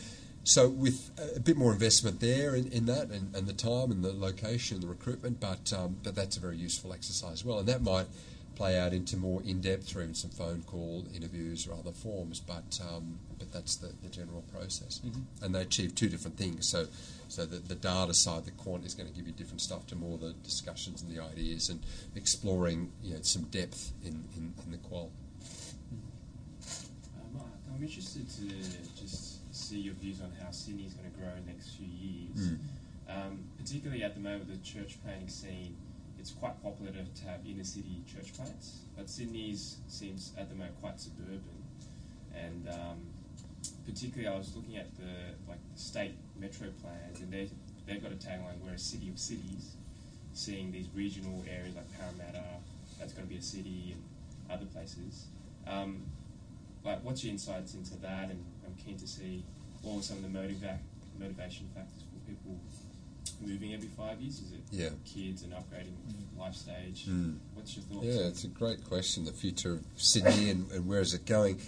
[0.45, 4.05] So with a bit more investment there in, in that, and, and the time and
[4.05, 7.59] the location, and the recruitment, but um, but that's a very useful exercise as well,
[7.59, 8.07] and that might
[8.55, 12.41] play out into more in-depth even some phone call interviews or other forms.
[12.41, 15.45] But um, but that's the, the general process, Mm-hmm.
[15.45, 16.69] and they achieve two different things.
[16.69, 16.87] So
[17.29, 19.97] so the, the data side, the quant is going to give you different stuff to
[19.97, 21.81] more the discussions and the ideas and
[22.15, 25.11] exploring you know some depth in, in, in the qual.
[26.63, 29.34] Uh, Mark, I'm interested to just
[29.65, 32.51] see your views on how Sydney is going to grow in the next few years.
[32.51, 32.59] Mm.
[33.09, 35.77] Um, particularly at the moment, the church planting scene,
[36.19, 40.81] it's quite popular to, have inner city church plants, but Sydney's seems at the moment
[40.81, 41.41] quite suburban.
[42.35, 42.99] And um,
[43.87, 47.49] particularly, I was looking at the like the state metro plans, and they
[47.87, 49.77] they've got a tagline: "We're a city of cities."
[50.33, 52.43] Seeing these regional areas like Parramatta,
[52.99, 54.03] that's going to be a city, and
[54.51, 55.27] other places.
[55.65, 56.03] Um,
[56.85, 58.31] like, what's your insights into that?
[58.31, 59.45] And I'm keen to see
[59.85, 60.79] what were some of the motiva-
[61.19, 62.57] motivation factors for people
[63.45, 64.41] moving every five years.
[64.41, 64.89] Is it Yeah.
[65.05, 65.93] kids and upgrading
[66.39, 67.07] life stage?
[67.09, 67.39] Mm.
[67.55, 68.07] What's your thoughts?
[68.07, 69.25] Yeah, it's a great question.
[69.25, 71.59] The future of Sydney and, and where is it going?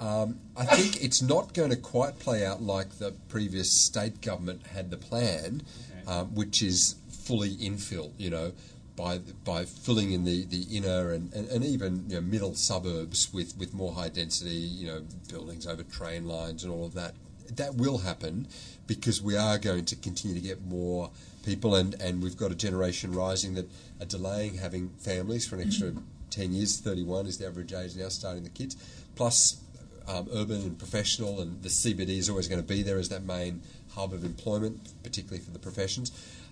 [0.00, 0.22] Yeah.
[0.22, 4.66] Um, I think it's not going to quite play out like the previous state government
[4.66, 5.62] had the plan,
[6.02, 6.06] Okay.
[6.10, 8.10] um, which is fully infill.
[8.18, 8.52] You know,
[8.96, 13.32] by by filling in the, the inner and, and, and even you know, middle suburbs
[13.32, 14.50] with, with more high density.
[14.54, 17.14] You know, buildings over train lines and all of that.
[17.50, 18.48] That will happen
[18.86, 21.10] because we are going to continue to get more
[21.44, 23.68] people, and, and we've got a generation rising that
[24.00, 25.92] are delaying having families for an extra
[26.30, 26.78] 10 years.
[26.78, 28.76] 31 is the average age now, starting the kids.
[29.14, 29.60] Plus,
[30.08, 33.24] um, urban and professional, and the CBD is always going to be there as that
[33.24, 33.62] main
[33.94, 36.10] hub of employment, particularly for the professions.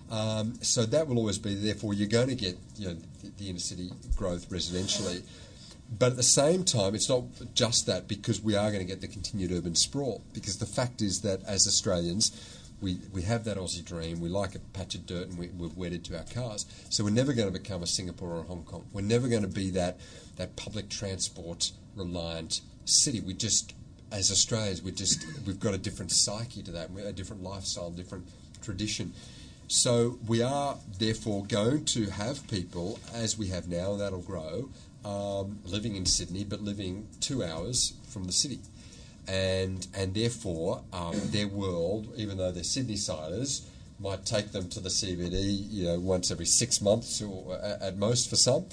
[0.09, 1.55] Um, so that will always be.
[1.55, 5.23] Therefore, you're going to get you know the, the inner city growth residentially.
[5.91, 7.23] But at the same time, it's not
[7.53, 10.23] just that because we are going to get the continued urban sprawl.
[10.33, 12.31] Because the fact is that as Australians,
[12.79, 14.21] we, we have that Aussie dream.
[14.21, 16.65] We like a patch of dirt and we, we're wedded to our cars.
[16.89, 18.85] So we're never going to become a Singapore or a Hong Kong.
[18.93, 19.99] We're never going to be that,
[20.37, 23.19] that public transport reliant city.
[23.19, 23.73] We just,
[24.11, 28.27] as Australians, we just we've got a different psyche to that, a different lifestyle, different
[28.61, 29.13] tradition.
[29.67, 34.69] So we are therefore going to have people, as we have now, and that'll grow,
[35.05, 38.59] um, living in Sydney, but living two hours from the city.
[39.27, 43.67] And, and therefore, um, their world, even though they're Sydney siders,
[43.99, 48.29] might take them to the CBD, you know, once every six months or at most
[48.29, 48.65] for some,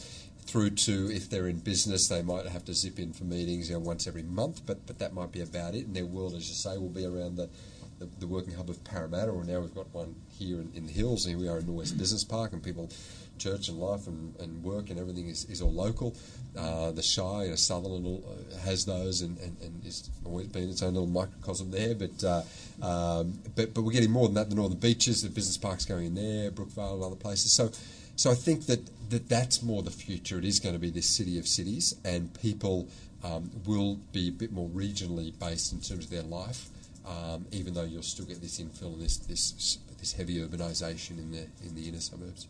[0.49, 3.75] through to if they're in business, they might have to zip in for meetings, you
[3.75, 4.63] know, once every month.
[4.65, 5.87] But but that might be about it.
[5.87, 7.51] And their world, as you say, will be around the
[7.99, 10.93] the, the working hub of Parramatta, or now we've got one here in, in the
[10.93, 11.27] hills.
[11.27, 12.91] Here we are in the West Business Park, and people,
[13.39, 16.15] church and life and, and work and everything is, is all local.
[16.57, 20.69] Uh, the Shire, you know, Sutherland uh, has those, and, and, and it's always been
[20.69, 21.95] its own little microcosm there.
[21.95, 22.43] But uh,
[22.85, 24.51] um, but but we're getting more than that.
[24.51, 27.53] The Northern Beaches, the business parks going in there, Brookvale, and other places.
[27.53, 27.71] So
[28.17, 30.39] so I think that, that that's more the future.
[30.39, 32.89] It is going to be this city of cities, and people
[33.23, 36.69] um, will be a bit more regionally based in terms of their life
[37.09, 41.31] um, even though you'll still get this infill and this this this heavy urbanisation in
[41.31, 42.47] the in the inner suburbs.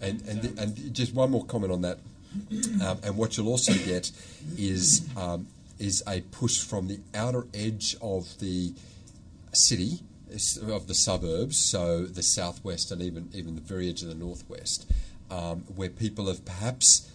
[0.00, 1.98] And and and just one more comment on that,
[2.82, 4.12] um, and what you'll also get
[4.58, 5.46] is um,
[5.78, 8.74] is a push from the outer edge of the
[9.52, 10.00] city
[10.68, 14.90] of the suburbs, so the southwest and even even the very edge of the northwest,
[15.30, 17.10] um, where people have perhaps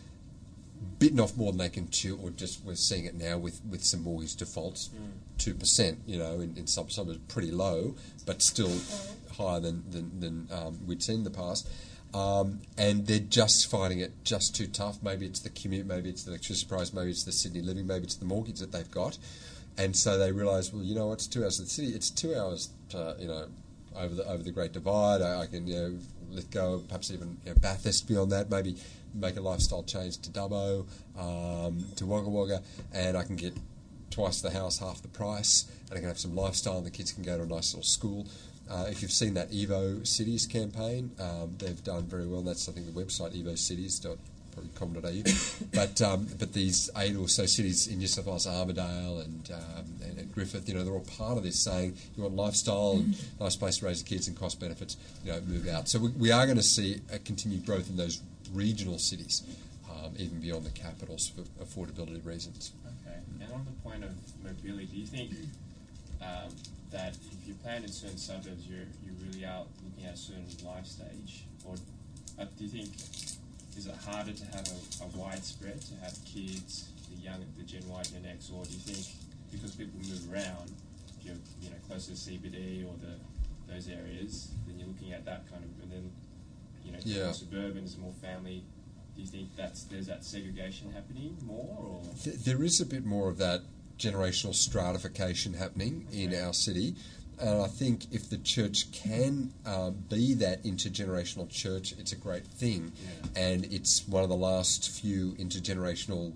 [0.98, 3.84] bitten off more than they can chew, or just we're seeing it now with, with
[3.84, 4.90] some mortgage defaults,
[5.38, 6.00] two percent.
[6.08, 8.72] You know, in, in some suburbs, pretty low, but still
[9.38, 11.70] higher than than, than um, we'd seen in the past.
[12.14, 15.02] Um, and they're just finding it just too tough.
[15.02, 18.04] Maybe it's the commute, maybe it's the electricity price, maybe it's the Sydney living, maybe
[18.04, 19.18] it's the mortgage that they've got,
[19.78, 21.90] and so they realise, well, you know, it's two hours to the city.
[21.90, 23.48] It's two hours, to, you know,
[23.96, 25.22] over the over the Great Divide.
[25.22, 25.98] I, I can you know
[26.32, 28.50] let go, perhaps even you know, Bathurst beyond that.
[28.50, 28.76] Maybe
[29.14, 30.86] make a lifestyle change to Dubbo,
[31.18, 32.62] um, to Wagga Wagga,
[32.94, 33.54] and I can get
[34.10, 37.12] twice the house, half the price, and I can have some lifestyle, and the kids
[37.12, 38.28] can go to a nice little school.
[38.70, 42.42] Uh, if you've seen that Evo Cities campaign, um, they've done very well.
[42.42, 45.68] That's I think the website evocities.com.au.
[45.74, 49.86] but um, but these eight or so cities in New South Wales, Armidale and, um,
[50.04, 53.16] and, and Griffith, you know, they're all part of this saying you want lifestyle, and
[53.40, 55.90] nice place to raise the kids, and cost benefits, you know, move out.
[55.90, 58.22] So we, we are going to see a continued growth in those
[58.54, 59.44] regional cities,
[59.90, 62.74] um, even beyond the capitals for affordability reasons.
[63.06, 63.18] Okay.
[63.42, 64.12] And on the point of
[64.44, 65.32] mobility, do you think
[66.22, 66.50] um,
[66.92, 70.46] that if you plan in certain suburbs, you're you're really out looking at a certain
[70.66, 71.76] life stage, or
[72.40, 72.90] uh, do you think
[73.78, 77.88] is it harder to have a, a widespread to have kids, the young, the Gen
[77.88, 79.08] Y, Gen X, or do you think
[79.52, 80.72] because people move around,
[81.20, 83.16] if you're you know closer to CBD or the
[83.72, 86.12] those areas, then you're looking at that kind of, and then
[86.84, 87.26] you know Yeah.
[87.26, 88.64] more suburban is more family.
[89.16, 93.06] Do you think that's there's that segregation happening more, or Th- there is a bit
[93.06, 93.62] more of that
[94.02, 96.96] generational stratification happening in our city.
[97.40, 102.46] And I think if the church can um, be that intergenerational church, it's a great
[102.46, 102.92] thing.
[103.36, 103.42] Yeah.
[103.42, 106.34] And it's one of the last few intergenerational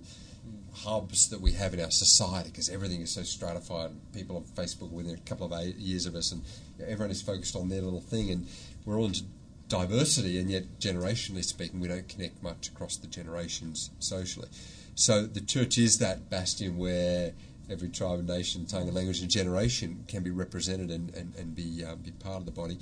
[0.74, 3.92] hubs that we have in our society because everything is so stratified.
[4.14, 6.44] People on Facebook within a couple of eight years of us, and
[6.82, 8.48] everyone is focused on their little thing, and
[8.86, 9.24] we're all into
[9.68, 14.48] diversity, and yet generationally speaking, we don't connect much across the generations socially.
[14.96, 17.34] So the church is that bastion where
[17.70, 21.56] every tribe and nation, tongue and language and generation can be represented and, and, and
[21.56, 22.78] be, um, be part of the body.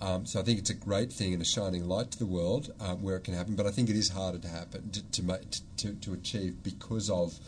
[0.00, 2.72] Um, so I think it's a great thing and a shining light to the world
[2.80, 5.46] um, where it can happen, but I think it is harder to happen to to,
[5.78, 7.38] to, to achieve because of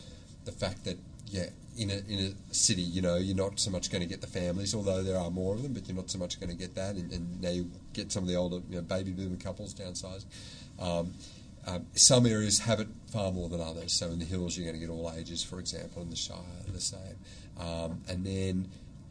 [0.45, 0.97] the fact that
[1.27, 4.21] yeah, in a in a city, you know, you're not so much going to get
[4.21, 6.55] the families, although there are more of them, but you're not so much going to
[6.55, 9.37] get that, and, and now you get some of the older you know, baby boomer
[9.37, 10.25] couples downsizing.
[10.79, 11.13] Um,
[11.67, 13.93] um, some areas have it far more than others.
[13.93, 16.01] So in the hills, you're going to get all ages, for example.
[16.01, 16.37] In the Shire,
[16.73, 17.17] the same.
[17.59, 18.67] Um, and then,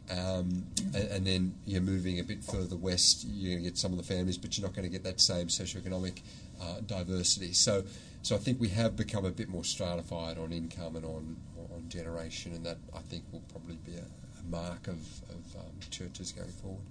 [0.09, 3.25] um, and, and then you're moving a bit further west.
[3.29, 5.21] You're going to get some of the families, but you're not going to get that
[5.21, 6.21] same socioeconomic
[6.61, 7.53] uh, diversity.
[7.53, 7.83] So,
[8.23, 11.37] so I think we have become a bit more stratified on income and on
[11.73, 15.75] on generation, and that I think will probably be a, a mark of, of um,
[15.91, 16.85] churches going forward.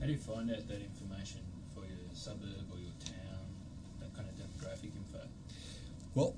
[0.00, 1.40] How do you find out that information
[1.74, 3.46] for your suburb or your town,
[4.00, 5.24] that kind of demographic info?
[6.14, 6.36] Well,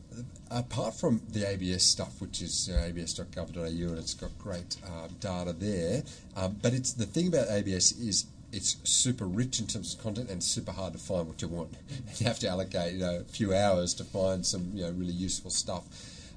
[0.50, 5.52] apart from the ABS stuff, which is uh, abs.gov.au, and it's got great um, data
[5.52, 6.02] there,
[6.34, 10.30] um, but it's the thing about ABS is it's super rich in terms of content
[10.30, 11.74] and super hard to find what you want.
[12.16, 15.12] you have to allocate you know a few hours to find some you know really
[15.12, 15.84] useful stuff.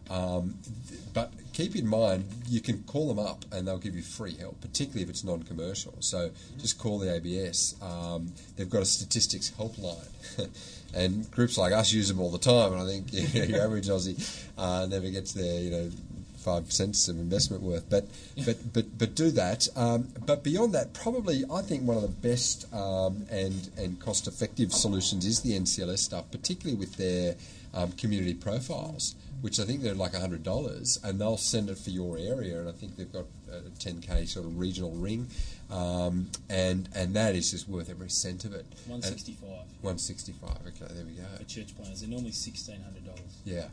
[0.09, 0.55] Um,
[1.13, 4.59] but keep in mind, you can call them up and they'll give you free help,
[4.59, 5.93] particularly if it's non-commercial.
[5.99, 7.75] So just call the ABS.
[7.81, 10.09] Um, they've got a statistics helpline,
[10.93, 12.73] and groups like us use them all the time.
[12.73, 15.89] And I think you know, your average Aussie uh, never gets their you know
[16.39, 17.89] five cents of investment worth.
[17.89, 18.07] But
[18.45, 19.67] but but but do that.
[19.75, 24.27] Um, but beyond that, probably I think one of the best um, and and cost
[24.27, 27.35] effective solutions is the NCLS stuff, particularly with their
[27.73, 29.15] um, community profiles.
[29.41, 32.59] Which I think they're like hundred dollars, and they'll send it for your area.
[32.59, 35.27] And I think they've got a ten k sort of regional ring,
[35.71, 38.65] um, and and that is just worth every cent of it.
[38.87, 40.57] One sixty five One sixty five.
[40.67, 41.23] Okay, there we go.
[41.37, 42.01] for church planners.
[42.01, 43.37] They're normally sixteen hundred dollars.
[43.45, 43.67] Yeah.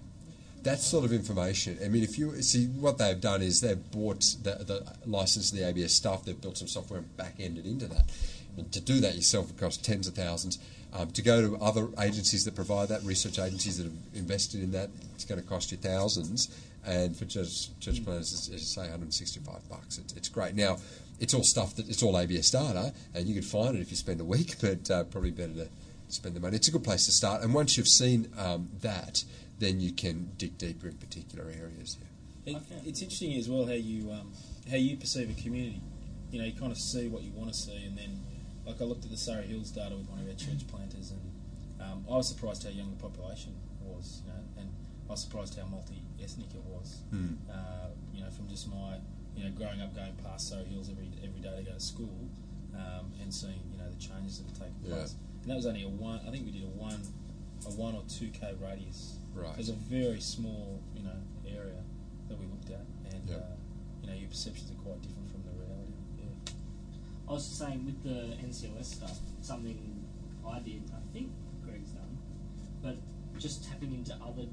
[0.62, 1.78] That sort of information.
[1.84, 5.58] I mean, if you see what they've done is they've bought the, the license of
[5.58, 8.10] the ABS stuff, they've built some software and back ended into that.
[8.56, 10.58] And to do that yourself, it costs tens of thousands.
[10.92, 14.72] Um, to go to other agencies that provide that, research agencies that have invested in
[14.72, 16.48] that, it's going to cost you thousands.
[16.84, 19.98] And for church, church planners, it's, it's say 165 bucks.
[19.98, 20.54] It's, it's great.
[20.54, 20.78] Now,
[21.20, 23.96] it's all stuff that it's all ABS data, and you can find it if you
[23.96, 25.68] spend a week, but uh, probably better to
[26.08, 26.56] spend the money.
[26.56, 27.42] It's a good place to start.
[27.42, 29.24] And once you've seen um, that,
[29.58, 31.96] then you can dig deeper in particular areas.
[32.44, 32.58] Yeah.
[32.58, 34.32] It, it's interesting as well how you um,
[34.70, 35.80] how you perceive a community.
[36.30, 38.20] You know, you kind of see what you want to see, and then
[38.66, 41.20] like I looked at the Surry Hills data with one of our church planters, and
[41.80, 44.22] um, I was surprised how young the population was.
[44.24, 44.72] You know, and
[45.08, 46.98] I was surprised how multi-ethnic it was.
[47.12, 47.36] Mm.
[47.50, 48.98] Uh, you know, from just my
[49.36, 52.28] you know growing up going past Surry Hills every every day to go to school,
[52.74, 54.94] um, and seeing you know the changes that have taken Yeah.
[54.96, 55.14] place.
[55.42, 56.20] And that was only a one.
[56.26, 57.00] I think we did a one
[57.66, 59.18] a one or two k radius.
[59.34, 59.52] Right.
[59.52, 61.82] It was a very small, you know, area
[62.28, 63.36] that we looked at, and Yeah.
[63.36, 63.56] uh,
[64.02, 65.92] you know, your perceptions are quite different from the reality.
[66.18, 66.52] Yeah.
[67.28, 70.04] I was just saying with the NCLS stuff, something
[70.46, 71.30] I did, I think
[71.64, 72.16] Greg's done,
[72.82, 72.96] but
[73.38, 74.46] just tapping into other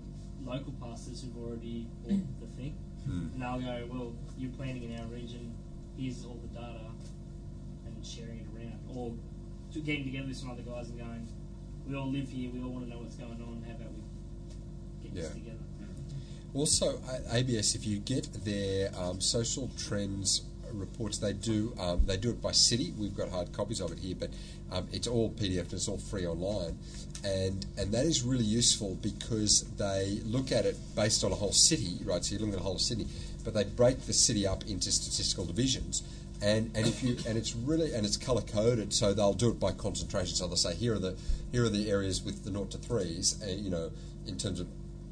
[0.43, 3.27] local pastors who've already bought the thing, Hmm.
[3.33, 5.53] and they'll go, well, you're planning in our region,
[5.97, 6.91] here's all the data,
[7.85, 9.13] and sharing it around, or
[9.73, 11.27] to getting together with some other guys and going,
[11.87, 15.09] we all live here, we all want to know what's going on, how about we
[15.09, 15.57] get this together?
[16.53, 20.43] Also, ABS, if you get their um, social trends
[20.79, 22.93] reports, they do um, they do it by city.
[22.97, 24.29] We've got hard copies of it here, but
[24.71, 26.77] um, it's all PDF and it's all free online,
[27.23, 31.51] and and that is really useful because they look at it based on a whole
[31.51, 32.23] city, right?
[32.23, 33.07] So you're looking at a whole city,
[33.43, 36.03] but they break the city up into statistical divisions.
[36.41, 39.59] And, and if you and it's really and it's color coded, so they'll do it
[39.59, 40.35] by concentration.
[40.35, 41.15] So they'll say here are the
[41.51, 43.91] here are the areas with the naught to threes, you know,
[44.27, 44.67] in terms of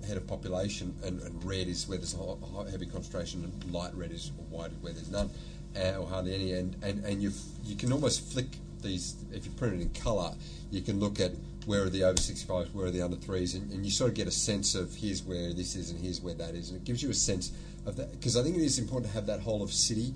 [0.06, 4.12] head of population, and, and red is where there's a heavy concentration, and light red
[4.12, 5.30] is white where there's none,
[5.76, 6.54] uh, or hardly any.
[6.54, 7.32] And and, and you
[7.64, 8.48] you can almost flick
[8.82, 10.34] these if you print it in colour.
[10.72, 11.32] You can look at
[11.66, 14.16] where are the over 65s, where are the under threes, and, and you sort of
[14.16, 16.86] get a sense of here's where this is and here's where that is, and it
[16.86, 17.52] gives you a sense
[17.86, 20.14] of that because I think it is important to have that whole of city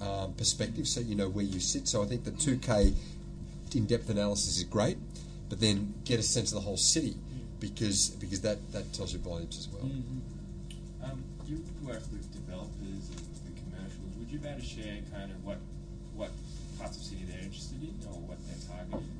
[0.00, 1.88] um, perspective, so you know where you sit.
[1.88, 2.94] So I think the 2K
[3.74, 4.96] in-depth analysis is great,
[5.50, 7.14] but then get a sense of the whole city
[7.60, 9.90] because because that, that tells you volumes as well.
[11.04, 14.16] Um, you work with developers and the commercials.
[14.18, 15.58] Would you be able to share kind of what
[16.14, 16.30] what
[16.78, 19.10] parts of city they're interested in or what they're targeting?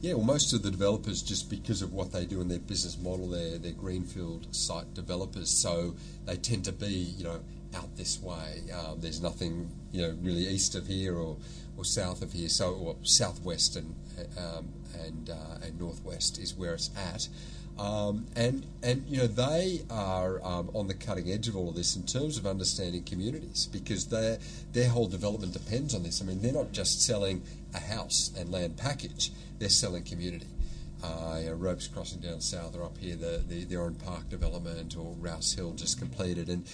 [0.00, 2.96] Yeah, well, most of the developers, just because of what they do in their business
[2.96, 7.40] model, they're, they're greenfield site developers, so they tend to be, you know,
[7.74, 8.62] out this way.
[8.72, 11.36] Um, there's nothing, you know, really east of here or,
[11.76, 13.94] or south of here, so or southwest and
[14.36, 14.68] um,
[15.04, 17.28] and uh, and northwest is where it's at.
[17.78, 21.76] Um, and and you know they are um, on the cutting edge of all of
[21.76, 24.38] this in terms of understanding communities because their
[24.72, 26.20] their whole development depends on this.
[26.20, 27.42] I mean, they're not just selling
[27.74, 30.48] a house and land package; they're selling community.
[31.04, 34.28] Uh, you know, Ropes Crossing down south or up here, the, the the Oran Park
[34.28, 36.66] development or Rouse Hill just completed, and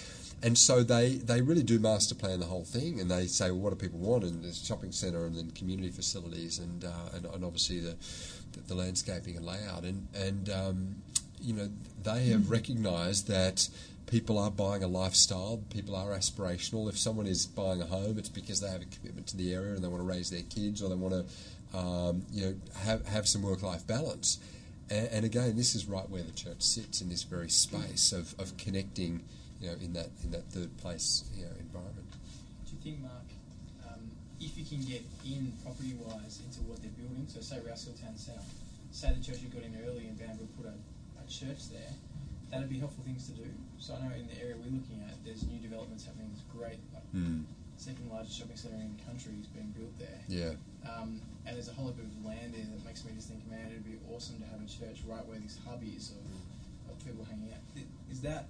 [0.43, 3.61] and so they, they really do master plan the whole thing, and they say, well,
[3.61, 4.23] what do people want?
[4.23, 7.95] And there's shopping centre, and then community facilities, and uh, and, and obviously the,
[8.53, 10.95] the the landscaping and layout, and and um,
[11.41, 11.69] you know
[12.03, 13.67] they have recognised that
[14.07, 16.87] people are buying a lifestyle, people are aspirational.
[16.89, 19.73] If someone is buying a home, it's because they have a commitment to the area
[19.73, 23.07] and they want to raise their kids, or they want to um, you know have
[23.07, 24.39] have some work life balance.
[24.89, 28.35] And, and again, this is right where the church sits in this very space of,
[28.39, 29.23] of connecting,
[29.65, 32.05] you know, in that in that third place, you know, environment.
[32.69, 33.25] Do you think, Mark,
[33.89, 37.85] um, if you can get in property wise into what they're building, so say Rouse
[37.89, 38.45] Hill Town Centre,
[38.93, 40.75] say the church had got in early and been able to put a,
[41.17, 41.89] a church there,
[42.53, 43.49] that'd be helpful things to do.
[43.81, 46.77] So I know in the area we're looking at, there's new developments happening, it's great.
[46.93, 47.47] Like Mm.
[47.77, 50.19] second largest shopping centre in the country is being built there.
[50.29, 50.53] Yeah.
[50.85, 53.71] Um, and there's a whole heap of land there that makes me just think, man,
[53.71, 57.23] it'd be awesome to have a church right where this hub is of, of people
[57.25, 57.63] hanging out.
[58.11, 58.47] Is that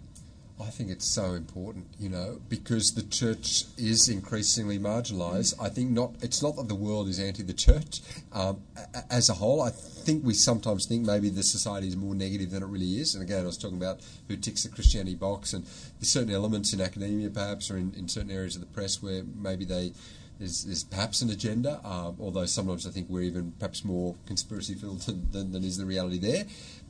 [0.60, 5.54] I think it's so important, you know, because the church is increasingly marginalised.
[5.62, 6.14] I think not.
[6.22, 8.00] It's not that the world is anti the church
[8.32, 8.62] um,
[9.10, 9.62] as a whole.
[9.62, 13.16] I think we sometimes think maybe the society is more negative than it really is.
[13.16, 14.00] And again, I was talking about
[14.30, 18.08] who ticks the Christianity box, and there's certain elements in academia, perhaps, or in, in
[18.08, 19.92] certain areas of the press where maybe they
[20.40, 24.74] there's, there's perhaps an agenda, um, although sometimes I think we're even perhaps more conspiracy
[24.76, 26.46] filled than, than, than is the reality there.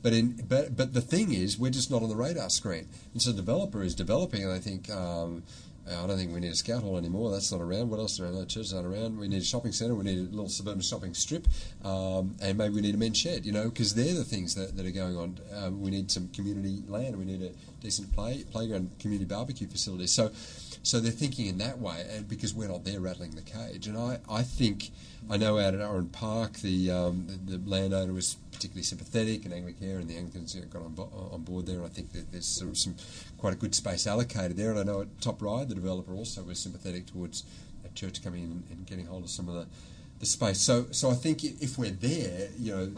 [0.06, 2.86] But in but but the thing is, we're just not on the radar screen.
[3.12, 4.88] And so the developer is developing, and I think.
[4.88, 5.42] Um,
[5.88, 7.30] I don't think we need a scout hall anymore.
[7.30, 7.90] That's not around.
[7.90, 8.34] What else is around?
[8.34, 9.20] No churches aren't around.
[9.20, 9.94] We need a shopping centre.
[9.94, 11.46] We need a little suburban shopping strip,
[11.84, 13.46] um, and maybe we need a men's shed.
[13.46, 15.38] You know, because they're the things that, that are going on.
[15.54, 17.16] Um, we need some community land.
[17.16, 17.50] We need a
[17.80, 20.12] decent play playground, community barbecue facilities.
[20.12, 20.30] So,
[20.86, 23.88] so they're thinking in that way, and because we're not there rattling the cage.
[23.88, 24.92] And I, I think
[25.28, 29.52] I know out at Oran Park, the, um, the the landowner was particularly sympathetic, and
[29.52, 31.78] Anglicare and the Anglicans got on, bo- on board there.
[31.78, 32.94] And I think that there's sort of some
[33.36, 34.70] quite a good space allocated there.
[34.70, 37.42] And I know at Top Ryde, the developer also was sympathetic towards
[37.84, 39.66] a church coming in and getting hold of some of the,
[40.20, 40.60] the space.
[40.60, 42.92] So, so I think if we're there, you know,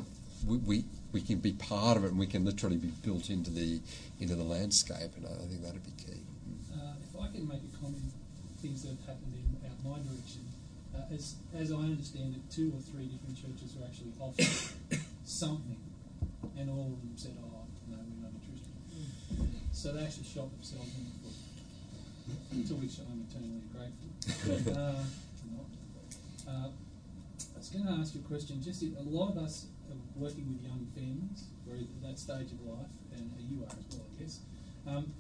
[0.47, 3.51] we, we we can be part of it, and we can literally be built into
[3.51, 3.81] the
[4.21, 5.17] into the landscape.
[5.17, 6.21] And I, think that'd be key.
[7.39, 8.11] Can make a comment,
[8.59, 10.43] things that have happened in out my direction,
[10.91, 14.43] uh, as as I understand it, two or three different churches were actually offered
[15.23, 15.79] something,
[16.59, 18.75] and all of them said, "Oh, no, we're not interested."
[19.71, 24.75] So they actually shot themselves in the foot, to which I'm eternally grateful.
[24.75, 25.07] uh.
[26.51, 28.61] Uh, I was going to ask you a question.
[28.61, 32.67] Just a lot of us are working with young families, we're at that stage of
[32.67, 34.41] life, and you are as well, I guess.
[34.89, 35.13] Um,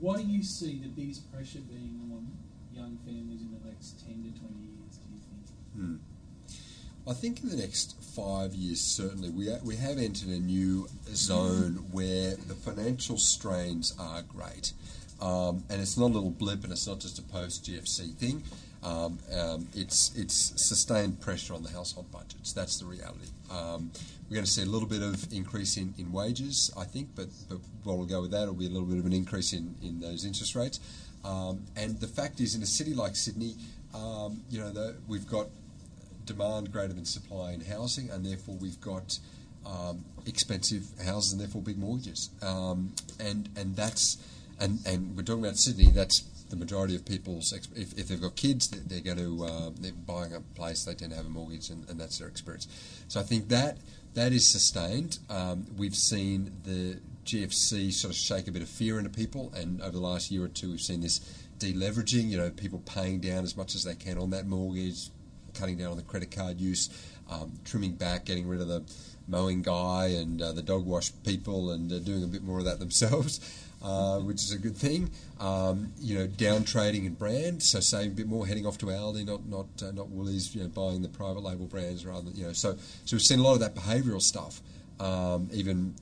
[0.00, 2.28] what do you see the biggest pressure being on
[2.74, 6.00] young families in the next 10 to 20 years, do you think?
[6.00, 7.10] Hmm.
[7.10, 11.86] I think in the next five years, certainly, we, we have entered a new zone
[11.90, 14.72] where the financial strains are great.
[15.20, 18.42] Um, and it's not a little blip and it's not just a post GFC thing.
[18.82, 22.52] Um, um, it's, it's sustained pressure on the household budgets.
[22.52, 23.28] That's the reality.
[23.50, 23.90] Um,
[24.28, 27.28] we're going to see a little bit of increase in, in wages, I think, but,
[27.48, 29.74] but what will go with that will be a little bit of an increase in,
[29.82, 30.80] in those interest rates.
[31.24, 33.56] Um, and the fact is, in a city like Sydney,
[33.94, 35.48] um, you know, the, we've got
[36.24, 39.18] demand greater than supply in housing, and therefore we've got
[39.66, 42.30] um, expensive houses and therefore big mortgages.
[42.40, 44.18] And and that's
[44.60, 45.86] and and we're talking about Sydney.
[45.86, 47.52] That's the majority of people's.
[47.52, 50.84] If, if they've got kids, they- they're going to uh, they're buying a place.
[50.84, 52.66] They tend to have a mortgage, and, and that's their experience.
[53.08, 53.78] So I think that
[54.14, 55.18] that is sustained.
[55.28, 59.80] Um, we've seen the GFC sort of shake a bit of fear into people, and
[59.82, 61.20] over the last year or two, we've seen this
[61.58, 62.28] deleveraging.
[62.28, 65.10] You know, people paying down as much as they can on that mortgage,
[65.54, 66.88] cutting down on the credit card use,
[67.30, 68.82] um, trimming back, getting rid of the
[69.26, 72.64] mowing guy and uh, the dog wash people, and uh, doing a bit more of
[72.64, 73.40] that themselves,
[73.82, 75.10] uh, which is a good thing.
[75.40, 78.86] Um, you know, down trading in brand, so saving a bit more, heading off to
[78.86, 82.36] Aldi, not not uh, not Woolies, you know, buying the private label brands rather than
[82.36, 82.52] you know.
[82.52, 84.60] So so we've seen a lot of that behavioural stuff,
[85.00, 85.94] um, even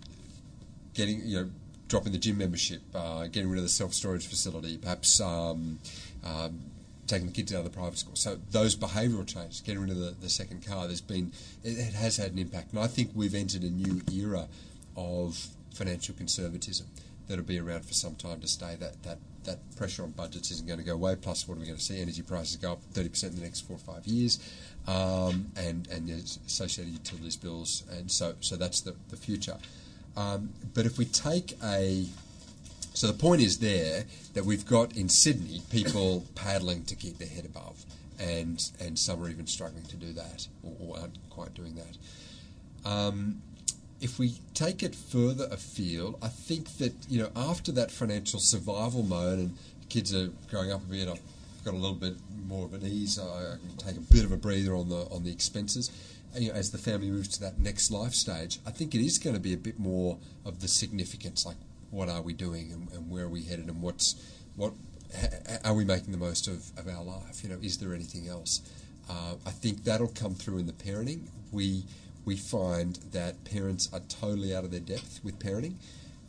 [0.94, 1.50] getting you know
[1.88, 5.78] dropping the gym membership, uh, getting rid of the self storage facility, perhaps um,
[6.24, 6.58] um,
[7.06, 8.16] taking the kids out of the private school.
[8.16, 11.92] So those behavioural changes, getting rid of the, the second car, there's been it, it
[11.94, 14.48] has had an impact, and I think we've entered a new era
[14.96, 16.86] of financial conservatism
[17.28, 18.76] that'll be around for some time to stay.
[18.76, 21.16] That that that pressure on budgets isn't going to go away.
[21.16, 22.00] Plus, what are we going to see?
[22.00, 24.38] Energy prices go up 30% in the next four or five years,
[24.86, 29.56] um, and and there's associated utilities bills, and so so that's the the future.
[30.16, 32.06] Um, but if we take a
[32.94, 37.28] so the point is there that we've got in Sydney people paddling to keep their
[37.28, 37.84] head above,
[38.18, 42.88] and and some are even struggling to do that or, or aren't quite doing that.
[42.88, 43.42] Um,
[44.00, 49.02] if we take it further afield, I think that you know after that financial survival
[49.02, 49.56] mode and
[49.88, 51.20] kids are growing up a bit, I've
[51.64, 52.14] got a little bit
[52.46, 53.18] more of an ease.
[53.18, 55.90] I, can take a bit of a breather on the on the expenses.
[56.34, 59.00] And, you know, as the family moves to that next life stage, I think it
[59.00, 61.56] is going to be a bit more of the significance, like
[61.90, 64.16] what are we doing and, and where are we headed and what's
[64.56, 64.74] what
[65.18, 67.42] ha- are we making the most of, of our life?
[67.42, 68.60] You know, is there anything else?
[69.08, 71.28] Uh, I think that'll come through in the parenting.
[71.52, 71.84] We
[72.26, 75.76] we find that parents are totally out of their depth with parenting.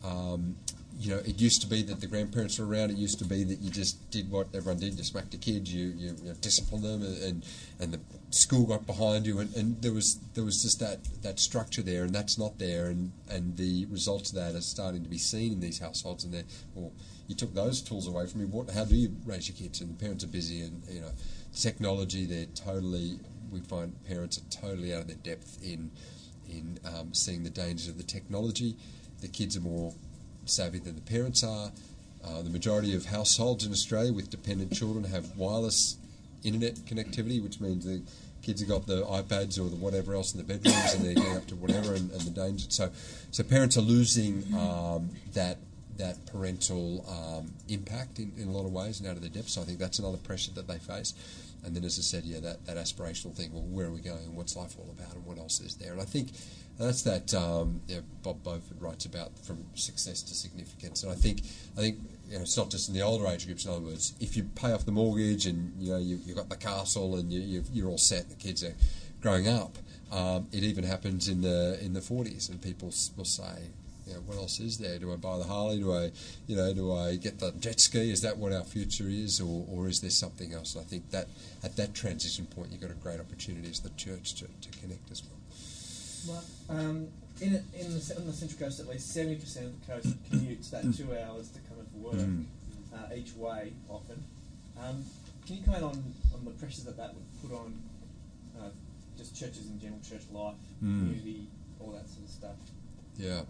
[0.06, 0.56] Um,
[1.00, 2.89] you know, it used to be that the grandparents were around.
[2.89, 4.98] It used to be that you just did what everyone did.
[4.98, 5.72] You smacked the kids.
[5.72, 7.45] You you, you know, disciplined them, and,
[7.80, 8.00] and the
[8.32, 12.04] school got behind you, and, and there was there was just that, that structure there,
[12.04, 15.54] and that's not there, and, and the results of that are starting to be seen
[15.54, 16.24] in these households.
[16.24, 16.43] And they
[16.74, 16.91] well,
[17.28, 18.48] you took those tools away from me.
[18.48, 18.72] What?
[18.72, 19.82] How do you raise your kids?
[19.82, 21.12] And the parents are busy, and you know,
[21.54, 22.26] technology.
[22.26, 23.20] They're totally.
[23.52, 25.91] We find parents are totally out of their depth in
[26.50, 28.78] in um, seeing the dangers of the technology.
[29.22, 29.93] The kids are more
[30.45, 31.72] savvy than the parents are.
[32.24, 35.98] Uh, the majority of households in Australia with dependent children have wireless
[36.43, 38.02] internet connectivity, which means the
[38.41, 41.36] kids have got the iPads or the whatever else in the bedrooms, and they're getting
[41.36, 42.66] up to whatever, and, and the danger.
[42.70, 42.91] So,
[43.32, 45.58] so parents are losing um, that
[45.98, 49.50] that parental um, impact in, in a lot of ways and out of their depth.
[49.50, 51.14] So I think that's another pressure that they face.
[51.66, 53.51] And then, as I said, yeah, that, that aspirational thing.
[53.51, 54.24] Well, where are we going?
[54.24, 55.14] and What's life all about?
[55.16, 55.91] And what else is there?
[55.91, 56.30] And I think
[56.80, 57.82] that's that um,
[58.24, 61.03] Bob Buford writes about from success to significance.
[61.03, 61.41] And I think
[61.78, 61.99] I think
[62.30, 63.66] you know, it's not just in the older age groups.
[63.66, 66.49] In other words, if you pay off the mortgage and you know you, you've got
[66.49, 68.76] the castle and you, you're all set, the kids are
[69.22, 69.78] growing up.
[70.12, 73.72] Um, it even happens in the in the 40s, and people will say,
[74.08, 74.97] you know, what else is there?
[74.99, 75.80] Do I buy the Harley?
[75.80, 76.12] Do I,
[76.47, 78.10] you know, do I get the jet ski?
[78.12, 80.76] Is that what our future is, or, or is there something else?
[80.76, 81.28] And I think that
[81.64, 85.12] at that transition point, you've got a great opportunity as the church to, to connect
[85.12, 86.36] as well.
[86.36, 87.08] Mark, um,
[87.41, 90.82] in, in the, on the Central Coast, at least 70% of the coast commutes that
[90.95, 92.45] two hours to come in for work Mm.
[92.93, 94.24] uh, each way often.
[94.82, 95.03] Um,
[95.45, 97.74] can you comment on, on the pressures that that would put on
[98.60, 98.70] uh,
[99.18, 100.99] just churches in general, church life, Mm.
[100.99, 101.47] community,
[101.80, 102.55] all that sort of stuff?
[103.18, 103.39] Yeah.
[103.39, 103.45] Um,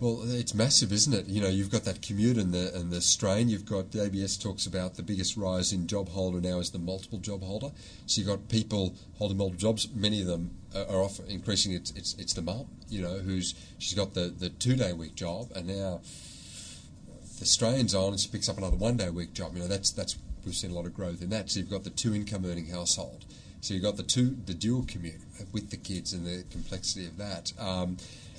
[0.00, 1.26] Well, it's massive, isn't it?
[1.26, 3.48] You know, you've got that commute and the and the strain.
[3.48, 7.18] You've got ABS talks about the biggest rise in job holder now is the multiple
[7.18, 7.70] job holder.
[8.06, 9.88] So you've got people holding multiple jobs.
[9.94, 11.72] Many of them are, are off increasing.
[11.72, 15.14] It's it's it's the mum, you know, who's she's got the the two day week
[15.14, 16.00] job, and now
[17.38, 19.54] the strain's on, and she picks up another one day week job.
[19.54, 21.50] You know, that's that's we've seen a lot of growth in that.
[21.50, 23.24] So you've got the two income earning household.
[23.60, 25.20] So you've got the two the dual commute
[25.52, 27.52] with the kids and the complexity of that.
[27.58, 27.96] Um,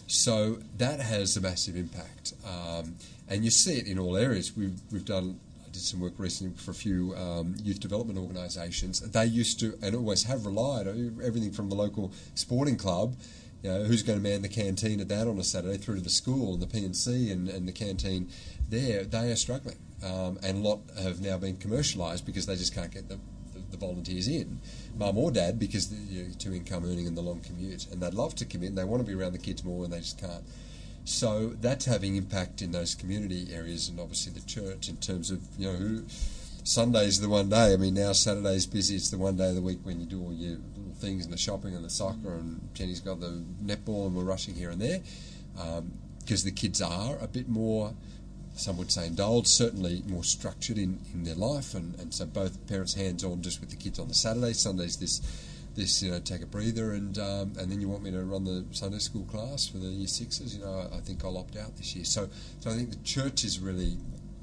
[0.07, 2.95] so that has a massive impact, um,
[3.27, 4.55] and you see it in all areas.
[4.55, 5.39] We've we've done.
[5.65, 8.99] I did some work recently for a few um, youth development organisations.
[9.01, 13.15] They used to and always have relied on everything from the local sporting club.
[13.63, 16.01] You know, who's going to man the canteen at that on a Saturday through to
[16.01, 18.29] the school and the P&C and, and the canteen
[18.69, 19.77] there, they are struggling.
[20.03, 23.15] Um, and a lot have now been commercialised because they just can't get the,
[23.53, 24.59] the, the volunteers in,
[24.97, 27.87] mum or dad, because the you know, two income earning and the long commute.
[27.91, 29.93] And they'd love to commit and they want to be around the kids more and
[29.93, 30.43] they just can't.
[31.03, 35.41] So that's having impact in those community areas and obviously the church in terms of,
[35.57, 36.05] you know, who.
[36.63, 37.73] Sunday's the one day.
[37.73, 38.95] I mean, now Saturday's busy.
[38.95, 41.31] It's the one day of the week when you do all your little things and
[41.31, 44.81] the shopping and the soccer, and Jenny's got the netball, and we're rushing here and
[44.81, 45.01] there
[45.61, 47.93] um, because the kids are a bit more,
[48.55, 52.65] some would say indulged, certainly more structured in, in their life, and, and so both
[52.67, 54.53] parents hands on just with the kids on the Saturday.
[54.53, 55.19] Sunday's this,
[55.75, 58.45] this you know, take a breather, and um, and then you want me to run
[58.45, 60.55] the Sunday school class for the year sixes.
[60.55, 62.05] You know, I, think I'll opt out this year.
[62.05, 62.29] So
[62.61, 63.97] so I think the church is really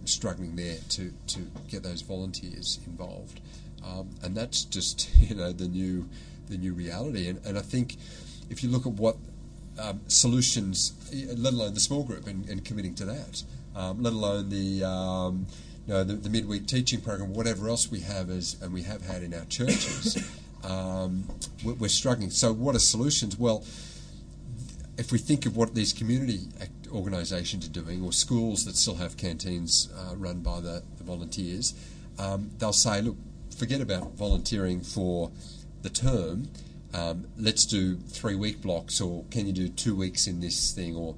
[0.04, 3.40] struggling there to to get those volunteers involved,
[3.84, 6.08] um, and that's just you know the new
[6.48, 7.28] the new reality.
[7.28, 7.96] And and I think
[8.50, 9.16] if you look at what
[9.78, 10.92] um, solutions,
[11.34, 13.42] let alone the small group and, and committing to that,
[13.74, 15.46] um, let alone the, um,
[15.86, 19.06] you know, the, the midweek teaching program, whatever else we have as, and we have
[19.06, 20.16] had in our churches,
[20.64, 21.28] um,
[21.64, 22.30] we're, we're struggling.
[22.30, 23.38] So, what are solutions?
[23.38, 23.64] Well,
[24.98, 26.40] if we think of what these community
[26.92, 31.74] organisations are doing, or schools that still have canteens uh, run by the, the volunteers,
[32.18, 33.16] um, they'll say, look,
[33.56, 35.30] forget about volunteering for
[35.82, 36.48] the term.
[36.94, 40.94] Um, let's do three week blocks, or can you do two weeks in this thing,
[40.94, 41.14] or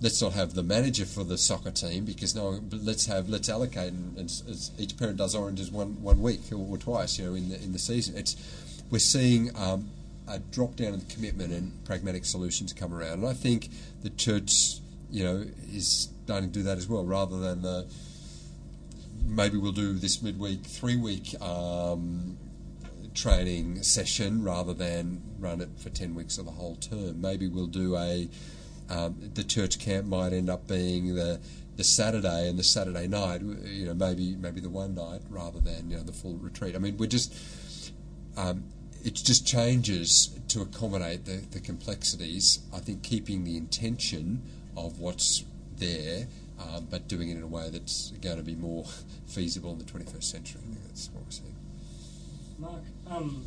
[0.00, 3.92] let's not have the manager for the soccer team because no, let's have let's allocate,
[3.92, 4.30] and,
[4.78, 7.72] each parent does oranges one one week or, or twice, you know, in the in
[7.72, 8.16] the season.
[8.16, 8.36] It's
[8.90, 9.90] we're seeing um,
[10.26, 13.68] a drop down in commitment and pragmatic solutions come around, and I think
[14.02, 14.78] the church,
[15.10, 17.86] you know, is starting to do that as well, rather than the
[19.26, 22.38] maybe we'll do this midweek, three week um,
[23.14, 27.20] training session rather than run it for 10 weeks of the whole term.
[27.20, 28.28] Maybe we'll do a,
[28.90, 31.40] um, the church camp might end up being the,
[31.76, 35.90] the Saturday and the Saturday night, you know, maybe, maybe the one night rather than,
[35.90, 36.74] you know, the full retreat.
[36.74, 37.34] I mean, we're just,
[38.36, 38.64] um,
[39.04, 42.60] it just changes to accommodate the, the complexities.
[42.74, 44.42] I think keeping the intention
[44.76, 45.44] of what's
[45.76, 46.26] there,
[46.58, 48.84] um, but doing it in a way that's going to be more
[49.26, 50.60] feasible in the 21st century.
[50.64, 51.54] I think that's what we're seeing.
[52.58, 53.44] Mark, um,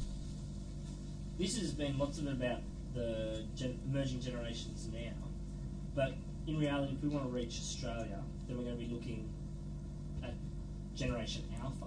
[1.37, 2.61] this has been lots of it about
[2.93, 5.11] the gen- emerging generations now,
[5.95, 6.13] but
[6.47, 9.29] in reality, if we want to reach Australia, then we're going to be looking
[10.23, 10.33] at
[10.95, 11.85] Generation Alpha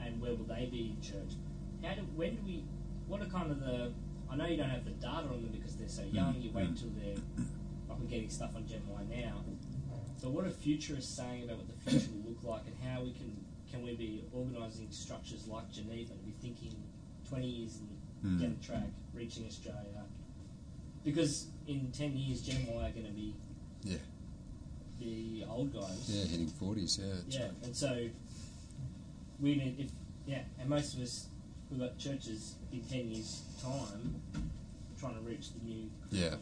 [0.00, 1.34] and where will they be in church?
[1.82, 2.64] How do, when do we?
[3.06, 3.92] What are kind of the?
[4.30, 6.34] I know you don't have the data on them because they're so young.
[6.40, 7.14] You wait until they're
[7.88, 9.42] like we're getting stuff on Gen Y now.
[10.22, 13.12] But what are futurists saying about what the future will look like and how we
[13.12, 13.36] can
[13.70, 16.74] can we be organising structures like Geneva to be thinking
[17.28, 17.88] 20 years and
[18.24, 18.40] Mm.
[18.40, 20.02] down the track, reaching Australia?
[21.04, 23.34] Because in 10 years, Gen Y are going to be
[23.86, 23.98] Yeah.
[25.00, 26.04] the old guys.
[26.08, 27.14] Yeah, hitting 40s, yeah.
[27.28, 27.52] Yeah, right.
[27.64, 28.08] and so
[29.40, 29.90] we need if
[30.26, 31.28] yeah, and most of us
[31.70, 34.20] we've got churches in ten years' time
[34.98, 36.34] trying to reach the new Yeah.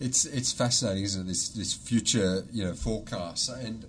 [0.00, 1.28] It's it's fascinating, isn't it?
[1.28, 3.86] This this future you know forecast and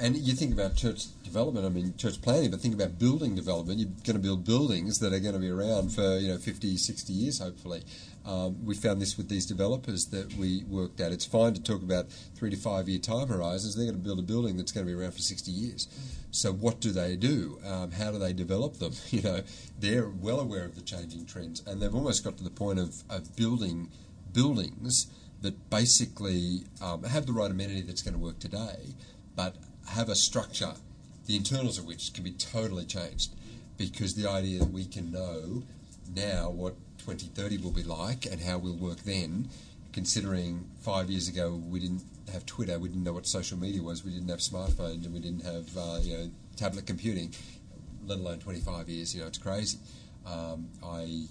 [0.00, 1.66] and you think about church development.
[1.66, 3.78] I mean, church planning, but think about building development.
[3.78, 6.76] You're going to build buildings that are going to be around for you know 50,
[6.76, 7.82] 60 years, hopefully.
[8.26, 11.12] Um, we found this with these developers that we worked at.
[11.12, 13.76] It's fine to talk about three to five year time horizons.
[13.76, 15.86] They're going to build a building that's going to be around for 60 years.
[16.32, 17.60] So what do they do?
[17.64, 18.92] Um, how do they develop them?
[19.16, 19.42] You know,
[19.78, 23.02] they're well aware of the changing trends, and they've almost got to the point of,
[23.08, 23.88] of building
[24.32, 25.06] buildings
[25.40, 28.94] that basically um, have the right amenity that's going to work today,
[29.34, 29.56] but
[29.90, 30.74] have a structure,
[31.26, 33.34] the internals of which can be totally changed.
[33.78, 35.62] Because the idea that we can know
[36.14, 36.74] now what
[37.06, 39.48] 2030 will be like and how we'll work then,
[39.92, 42.02] considering five years ago we didn't
[42.32, 45.20] have Twitter, we didn't know what social media was, we didn't have smartphones, and we
[45.20, 47.32] didn't have uh, you know tablet computing,
[48.06, 49.14] let alone 25 years.
[49.14, 49.78] You know, it's crazy.
[50.26, 51.26] Um, I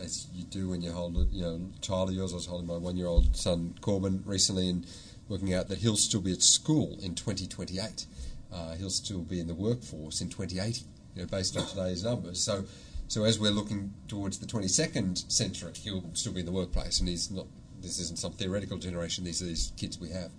[0.00, 2.32] as you do when you hold a you know child of yours.
[2.32, 4.86] I was holding my one-year-old son Corbin recently and
[5.28, 8.06] working out that he'll still be at school in 2028.
[8.50, 10.86] Uh, he'll still be in the workforce in 2080.
[11.14, 12.40] You know, based on today's numbers.
[12.40, 12.64] So,
[13.08, 17.08] so as we're looking towards the 22nd century, he'll still be in the workplace, and
[17.08, 17.46] he's not.
[17.80, 19.24] This isn't some theoretical generation.
[19.24, 20.30] These are these kids we have.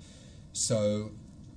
[0.54, 1.12] So,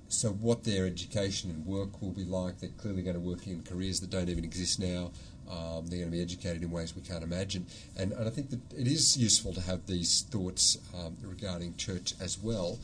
[0.07, 2.59] so what their education and work will be like.
[2.59, 5.11] They're clearly going to work in careers that don't even exist now.
[5.49, 7.67] Um, they're going to be educated in ways we can't imagine.
[7.97, 12.13] And, and I think that it is useful to have these thoughts um, regarding church
[12.21, 12.79] as well.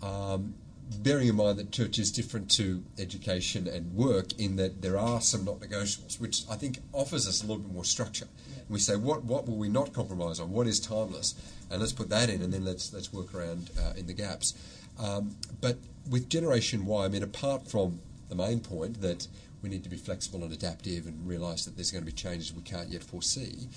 [0.00, 0.54] Um,
[0.98, 5.20] bearing in mind that church is different to education and work in that there are
[5.20, 8.26] some not negotiables, which I think offers us a little bit more structure.
[8.68, 10.50] We say, what, what will we not compromise on?
[10.50, 11.34] What is timeless?
[11.70, 14.54] And let's put that in, and then let's, let's work around uh, in the gaps.
[14.98, 15.78] Um, but
[16.08, 19.26] with Generation Y, I mean, apart from the main point that
[19.62, 22.52] we need to be flexible and adaptive and realise that there's going to be changes
[22.52, 23.68] we can't yet foresee,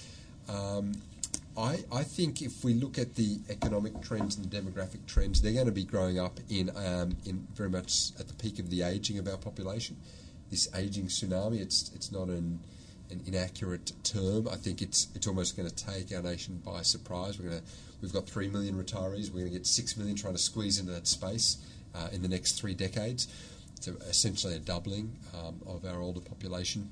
[0.49, 0.93] um,
[1.57, 5.53] I, I think if we look at the economic trends and the demographic trends, they're
[5.53, 8.83] going to be growing up in, um, in very much at the peak of the
[8.83, 9.97] ageing of our population.
[10.51, 12.59] This ageing tsunami, it's, it's not an,
[13.09, 14.47] an inaccurate term.
[14.47, 17.39] I think it's, it's almost going to take our nation by surprise.
[17.39, 17.67] We're going to,
[18.01, 19.31] we've got 3 million retirees.
[19.31, 21.57] We're going to get 6 million trying to squeeze into that space
[21.95, 23.27] uh, in the next three decades.
[23.79, 26.91] So essentially a doubling um, of our older population.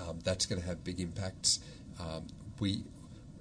[0.00, 1.58] Um, that's going to have big impacts.
[1.98, 2.26] Um,
[2.60, 2.84] we,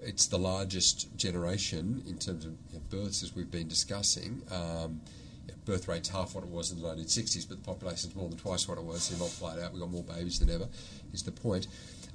[0.02, 4.42] it's the largest generation in terms of you know, births, as we've been discussing.
[4.52, 5.02] Um,
[5.48, 8.38] yeah, birth rate's half what it was in the 1960s, but the population's more than
[8.38, 9.04] twice what it was.
[9.04, 10.68] So you multiply it out, we've got more babies than ever.
[11.14, 11.68] Is the point?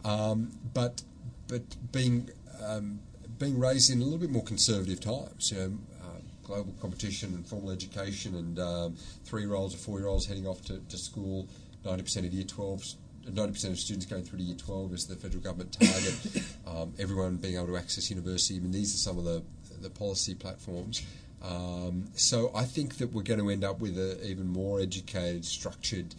[0.04, 1.02] Um, but
[1.48, 1.62] but
[1.92, 2.30] being
[2.64, 3.00] um,
[3.38, 5.72] being raised in a little bit more conservative times, you know.
[6.02, 10.96] Uh, global competition and formal education, and um, three-year-olds or four-year-olds heading off to, to
[10.96, 11.48] school.
[11.84, 12.94] Ninety percent of Year 12s
[13.32, 16.42] 90% of students going through to year 12 is the federal government target.
[16.66, 18.56] um, everyone being able to access university.
[18.56, 19.42] I mean, these are some of the,
[19.80, 21.02] the policy platforms.
[21.42, 25.44] Um, so I think that we're going to end up with an even more educated,
[25.44, 26.14] structured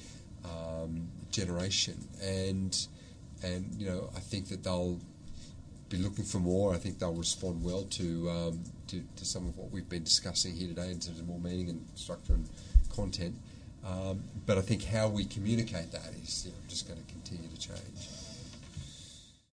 [0.45, 2.07] um, generation.
[2.21, 2.77] And,
[3.43, 4.99] and, you know, I think that they'll
[5.89, 6.73] be looking for more.
[6.73, 10.55] I think they'll respond well to, um, to, to some of what we've been discussing
[10.55, 12.49] here today in terms of more meaning and structure and
[12.89, 13.35] content.
[13.85, 17.47] Um, but I think how we communicate that is you know, just going to continue
[17.49, 17.96] to change.